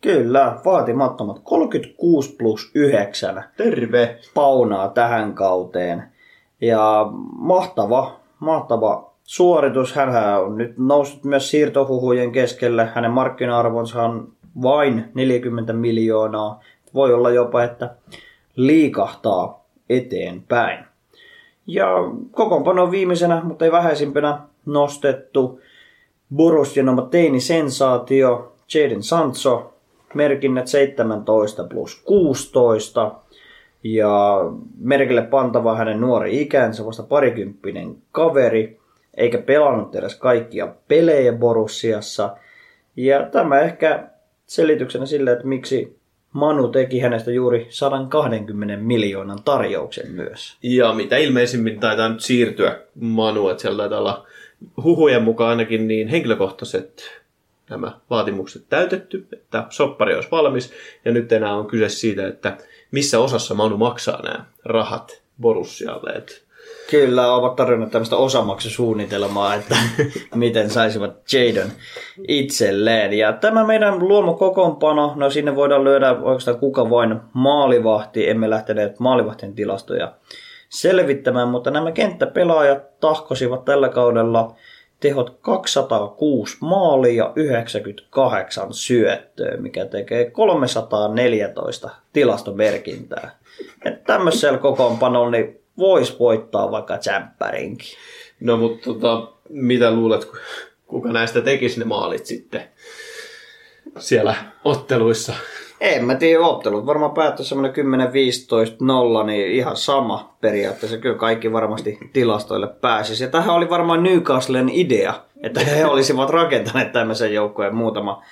[0.00, 4.18] Kyllä, vaatimattomat 36 plus 9 Terve!
[4.34, 6.02] paunaa tähän kauteen.
[6.60, 7.06] Ja
[7.38, 9.94] mahtava, mahtava suoritus.
[9.94, 12.88] Hän on nyt noussut myös siirtohuhujen keskelle.
[12.94, 14.32] Hänen markkina-arvonsa on
[14.62, 16.60] vain 40 miljoonaa.
[16.94, 17.94] Voi olla jopa, että
[18.56, 20.84] liikahtaa eteenpäin.
[21.66, 21.86] Ja
[22.30, 25.60] kokoonpano viimeisenä, mutta ei vähäisimpänä nostettu
[26.34, 29.74] Borussian oma teini-sensaatio Jaden Sancho,
[30.14, 33.12] merkinnät 17 plus 16
[33.82, 34.40] ja
[34.78, 38.80] merkille pantava hänen nuori ikänsä, vasta parikymppinen kaveri,
[39.16, 42.36] eikä pelannut edes kaikkia pelejä Borussiassa.
[42.96, 44.08] Ja tämä ehkä
[44.46, 45.98] selityksenä sille, että miksi
[46.36, 50.56] Manu teki hänestä juuri 120 miljoonan tarjouksen myös.
[50.62, 54.26] Ja mitä ilmeisimmin taitaa nyt siirtyä Manu, että siellä taitaa olla
[54.82, 57.20] huhujen mukaan ainakin niin henkilökohtaiset
[57.70, 60.72] nämä vaatimukset täytetty, että soppari olisi valmis.
[61.04, 62.56] Ja nyt enää on kyse siitä, että
[62.90, 66.10] missä osassa Manu maksaa nämä rahat Borussialle.
[66.10, 66.32] Että
[66.90, 69.76] Kyllä, ovat tarjonneet tämmöistä osamaksusuunnitelmaa, että
[70.34, 71.70] miten saisivat Jadon
[72.28, 73.12] itselleen.
[73.12, 78.30] Ja tämä meidän luomokokoonpano, no sinne voidaan lyödä oikeastaan kuka vain maalivahti.
[78.30, 80.12] Emme lähteneet maalivahtien tilastoja
[80.68, 84.54] selvittämään, mutta nämä kenttäpelaajat tahkosivat tällä kaudella
[85.00, 93.30] tehot 206 maalia ja 98 syöttöä, mikä tekee 314 tilastomerkintää.
[93.84, 97.88] Et tämmöisellä kokoonpanolla niin voisi voittaa vaikka tsemppärinkin.
[98.40, 100.28] No mutta tota, mitä luulet,
[100.86, 102.62] kuka näistä tekisi ne maalit sitten
[103.98, 105.32] siellä otteluissa?
[105.80, 107.86] En mä tiedä, ottelut varmaan päättyi semmoinen
[109.22, 110.98] 10-15-0, niin ihan sama periaatteessa.
[110.98, 113.24] Kyllä kaikki varmasti tilastoille pääsisi.
[113.24, 118.22] Ja tähän oli varmaan Newcastlen idea, että he olisivat rakentaneet tämmöisen joukkueen muutama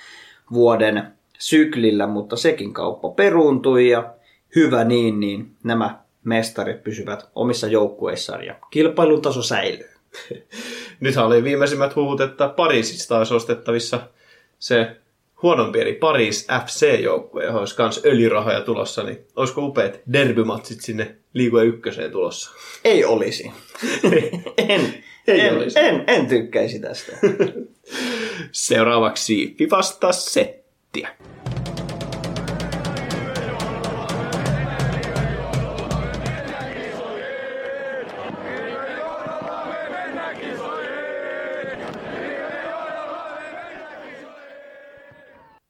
[0.53, 1.07] vuoden
[1.39, 4.13] syklillä, mutta sekin kauppa peruuntui ja
[4.55, 9.89] hyvä niin, niin nämä mestarit pysyvät omissa joukkueissaan ja kilpailun taso säilyy.
[10.99, 13.99] Nythän oli viimeisimmät huhut, että Pariisista olisi ostettavissa
[14.59, 14.95] se
[15.41, 21.67] huonompi, eli Paris FC-joukkue, johon olisi myös öljyrahoja tulossa, niin olisiko upeat derbymatsit sinne liigojen
[21.67, 22.51] ykköseen tulossa?
[22.83, 23.51] Ei olisi.
[24.57, 25.79] en, Ei en, olisi.
[25.79, 27.17] en, en tykkäisi tästä.
[28.51, 31.09] Seuraavaksi Fifasta settiä.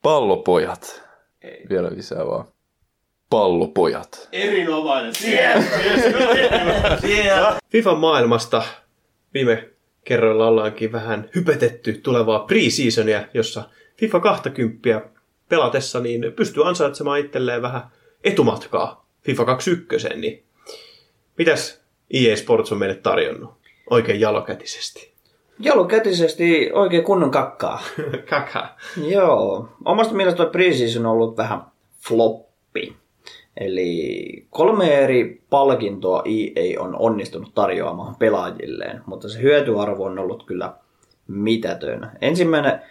[0.05, 1.03] Pallopojat.
[1.69, 2.47] Vielä lisää vaan.
[3.29, 4.29] Pallopojat.
[4.31, 5.13] Erinomainen.
[7.71, 8.63] FIFAn maailmasta
[9.33, 9.69] viime
[10.03, 13.63] kerralla ollaankin vähän hypetetty tulevaa pre-seasonia, jossa
[13.97, 15.01] FIFA 20
[15.49, 17.81] pelatessa niin pystyy ansaitsemaan itselleen vähän
[18.23, 20.43] etumatkaa FIFA 21, niin
[21.37, 21.81] mitäs
[22.13, 23.53] EA Sports on meille tarjonnut?
[23.89, 25.14] Oikein jalokätisesti.
[25.59, 27.83] Jalokätisesti oikein kunnon kakkaa.
[28.29, 28.67] Kaka.
[29.07, 29.69] Joo.
[29.85, 31.61] Omasta mielestä tuo preseason on ollut vähän
[32.07, 32.95] floppi.
[33.57, 40.73] Eli kolme eri palkintoa EA on onnistunut tarjoamaan pelaajilleen, mutta se hyötyarvo on ollut kyllä
[41.27, 42.11] mitätön.
[42.21, 42.81] Ensimmäinen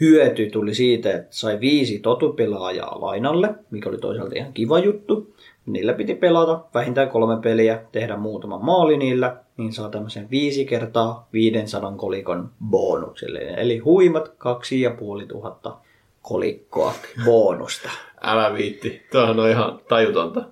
[0.00, 5.34] hyöty tuli siitä, että sai viisi totupelaajaa lainalle, mikä oli toisaalta ihan kiva juttu.
[5.66, 11.28] Niillä piti pelata vähintään kolme peliä, tehdä muutama maali niillä, niin saa tämmöisen viisi kertaa
[11.32, 13.38] 500 kolikon bonukselle.
[13.38, 15.76] Eli huimat kaksi ja puoli tuhatta
[16.22, 16.94] kolikkoa
[17.24, 17.90] bonusta.
[18.22, 19.06] Älä viitti.
[19.12, 20.42] Tuohan on ihan tajutonta.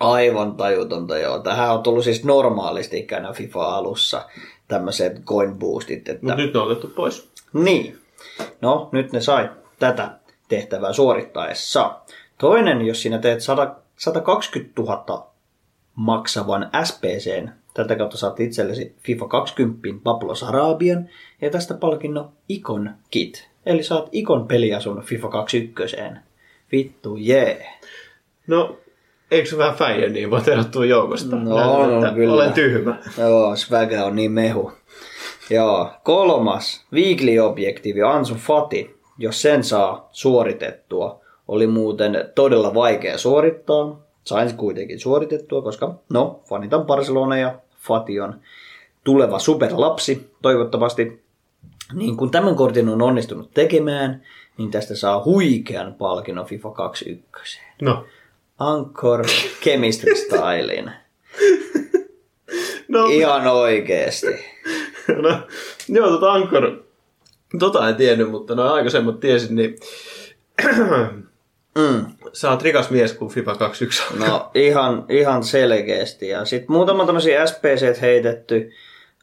[0.00, 1.38] Aivan tajutonta, joo.
[1.38, 4.22] Tähän on tullut siis normaalisti ikänä FIFA-alussa
[4.68, 6.08] tämmöiset coin boostit.
[6.08, 6.26] Että...
[6.26, 7.28] Mutta nyt ne on otettu pois.
[7.52, 7.98] Niin.
[8.60, 10.10] No, nyt ne sai tätä
[10.48, 11.94] tehtävää suorittaessa.
[12.38, 15.30] Toinen, jos sinä teet 100, 120 000
[15.94, 21.08] maksavan SPCn, tätä kautta saat itsellesi FIFA 20 Pablo Sarabian
[21.40, 23.48] ja tästä palkinnon Icon Kit.
[23.66, 25.96] Eli saat Icon peliasun FIFA 21.
[26.72, 27.66] Vittu jee.
[28.46, 28.78] No,
[29.30, 31.36] eikö se vähän fäijä niin voi tehdä tuon joukosta?
[31.36, 32.34] No, Näytän, no, kyllä.
[32.34, 32.98] Olen tyhmä.
[33.18, 34.72] Joo, Swaga on niin mehu.
[35.50, 44.00] Joo, kolmas weekly-objektiivi Ansu Fati, jos sen saa suoritettua, oli muuten todella vaikea suorittaa.
[44.24, 48.40] Sain se kuitenkin suoritettua, koska no, fanitan Barcelona ja Fati on
[49.04, 51.24] tuleva superlapsi, toivottavasti.
[51.92, 54.22] Niin kun tämän kortin on onnistunut tekemään,
[54.58, 57.60] niin tästä saa huikean palkinnon FIFA 21.
[57.82, 58.04] No.
[58.58, 59.24] Anchor
[59.62, 60.90] Chemistry Stylein.
[62.88, 64.26] No, Ihan oikeesti.
[65.22, 65.40] no,
[65.88, 66.82] joo, tota Ankor,
[67.58, 69.76] tota en tiennyt, mutta no aikaisemmat tiesin, niin
[71.78, 72.06] Mm.
[72.32, 74.28] sä oot rikas mies, kun FIFA 21 on.
[74.28, 76.28] No ihan, ihan selkeästi.
[76.28, 78.70] Ja sitten muutama tämmöisiä SPC heitetty.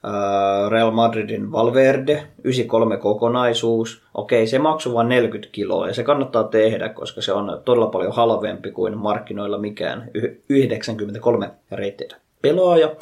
[0.06, 4.02] Äh, Real Madridin Valverde, 93 kokonaisuus.
[4.14, 8.14] Okei, se maksoi vain 40 kiloa ja se kannattaa tehdä, koska se on todella paljon
[8.14, 12.96] halvempi kuin markkinoilla mikään y- 93 reitteitä pelaaja.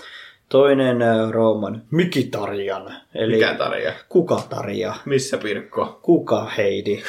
[0.50, 3.93] Toinen äh, Rooman Mikitarjan, eli Mikä tarja?
[4.10, 6.00] kuka Tarja, Missä Pirkko?
[6.02, 7.02] kuka Heidi.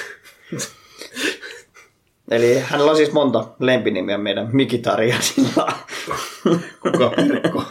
[2.30, 5.72] Eli hänellä on siis monta lempinimiä meidän Mikitarjanilla.
[6.82, 7.64] Kuka Pirkko?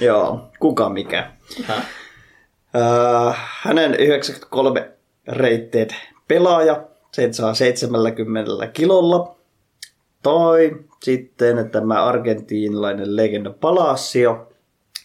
[0.00, 1.30] Joo, kuka mikä.
[1.64, 1.86] Häh?
[2.76, 4.90] Äh, hänen 93
[5.28, 5.94] reitteet
[6.28, 6.82] pelaaja,
[7.12, 9.36] sen saa 70 kilolla.
[10.22, 14.48] Tai sitten tämä argentiinilainen legenda Palacio,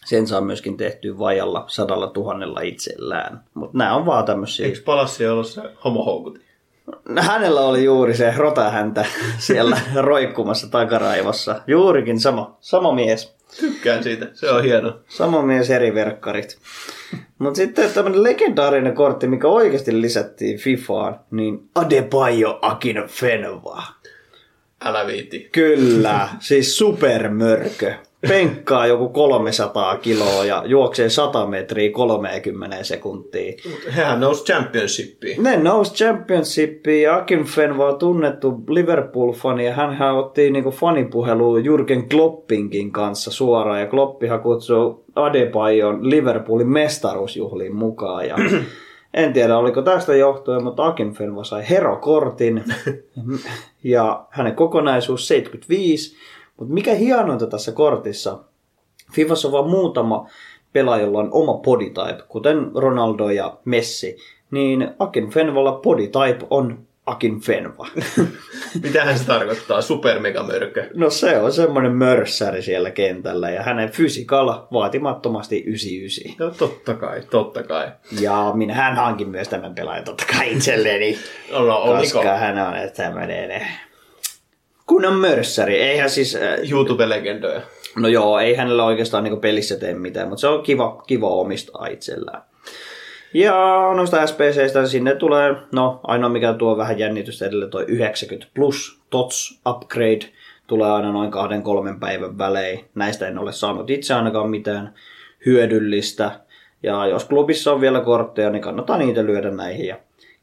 [0.04, 3.44] sen saa myöskin tehtyä vajalla sadalla tuhannella itsellään.
[3.54, 4.66] Mutta nämä on vaan tämmöisiä.
[4.66, 6.44] Eikö Palassi ollut se homohoukutin?
[7.20, 9.04] Hänellä oli juuri se rotahäntä
[9.38, 11.60] siellä roikkumassa takaraivossa.
[11.66, 13.34] Juurikin sama, sama mies.
[13.60, 15.00] Tykkään siitä, se on hieno.
[15.08, 16.58] Sama mies eri verkkarit.
[17.38, 23.82] Mutta sitten tämmöinen legendaarinen kortti, mikä oikeasti lisättiin Fifaan, niin Adebayo Akinfenwa.
[24.84, 25.48] Älä viitti.
[25.52, 27.94] Kyllä, siis supermörkö.
[28.28, 33.52] Penkkaa joku 300 kiloa ja juoksee 100 metriä 30 sekuntia.
[33.96, 35.42] Hehän nousi championshipiin.
[35.42, 42.92] Ne nousi championshipiin ja Akinfenwa on tunnettu Liverpool-fani ja hän otti niinku fanipuheluun Jurgen Kloppinkin
[42.92, 48.36] kanssa suoraan ja Kloppihan kutsuu Adebayon Liverpoolin mestaruusjuhliin mukaan ja
[49.14, 52.64] en tiedä oliko tästä johtuen, mutta Akinfenwa sai herokortin
[53.84, 56.16] ja hänen kokonaisuus 75,
[56.58, 58.38] mutta mikä hienointa tässä kortissa,
[59.12, 60.28] Fifassa on vain muutama
[60.72, 64.16] pelaaja, jolla on oma body type, kuten Ronaldo ja Messi,
[64.50, 67.86] niin Akin Fenvalla body type on Akin Fenva.
[68.82, 69.82] Mitähän se tarkoittaa?
[69.82, 70.90] Supermegamörkö.
[70.94, 76.32] No se on semmoinen mörssäri siellä kentällä ja hänen fysikalla vaatimattomasti 99.
[76.38, 77.88] No totta kai, totta kai.
[78.20, 81.18] Ja minähän hankin myös tämän pelaajan totta kai itselleni,
[81.52, 83.66] No, no, oliko koska hän on tämmöinen
[84.86, 85.80] kunnon mörssäri.
[85.80, 87.60] Eihän siis, äh, YouTube-legendoja?
[87.96, 91.86] no joo, ei hänellä oikeastaan niin pelissä tee mitään, mutta se on kiva, kiva omistaa
[91.86, 92.42] itsellään.
[93.34, 93.54] Ja
[93.96, 99.60] noista SPCistä sinne tulee, no ainoa mikä tuo vähän jännitystä edelleen, toi 90 plus TOTS
[99.66, 100.26] upgrade
[100.66, 102.84] tulee aina noin kahden kolmen päivän välein.
[102.94, 104.94] Näistä en ole saanut itse ainakaan mitään
[105.46, 106.40] hyödyllistä.
[106.82, 109.96] Ja jos klubissa on vielä kortteja, niin kannattaa niitä lyödä näihin ja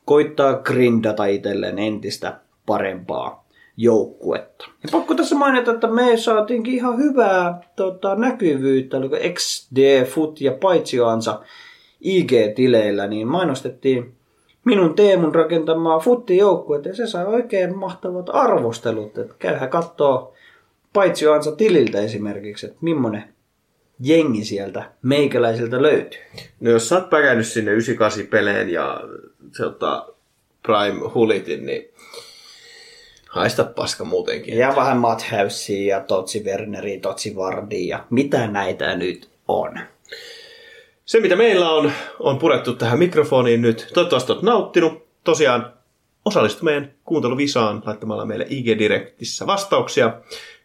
[0.05, 3.40] koittaa grindata itselleen entistä parempaa
[3.78, 4.65] joukkuetta.
[4.84, 10.51] Ja pakko tässä mainita, että me saatiinkin ihan hyvää tota, näkyvyyttä, oliko XD, Foot ja
[10.51, 11.41] Paitsioansa
[12.01, 14.15] IG-tileillä, niin mainostettiin
[14.65, 19.17] minun Teemun rakentamaa futtijoukkuetta ja se sai oikein mahtavat arvostelut.
[19.17, 20.34] Että käyhän kattoo
[20.93, 23.24] paitsi ansa tililtä esimerkiksi, että millainen
[23.99, 26.19] jengi sieltä meikäläisiltä löytyy.
[26.59, 29.01] No jos sä oot päkännyt sinne 98 peleen ja
[29.57, 30.07] se ottaa
[30.63, 31.89] Prime Hulitin, niin
[33.32, 34.57] haista paska muutenkin.
[34.57, 39.79] Ja vähän Madhousia ja Totsi Werneri, Totsi Vardi ja mitä näitä nyt on.
[41.05, 43.91] Se, mitä meillä on, on purettu tähän mikrofoniin nyt.
[43.93, 45.07] Toivottavasti olet nauttinut.
[45.23, 45.73] Tosiaan
[46.25, 50.13] osallistu meidän kuunteluvisaan laittamalla meille IG-direktissä vastauksia.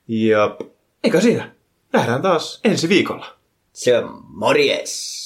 [0.08, 0.56] Ja
[1.04, 1.52] eikä siinä.
[1.92, 3.26] Nähdään taas ensi viikolla.
[3.72, 5.25] Se on morjes!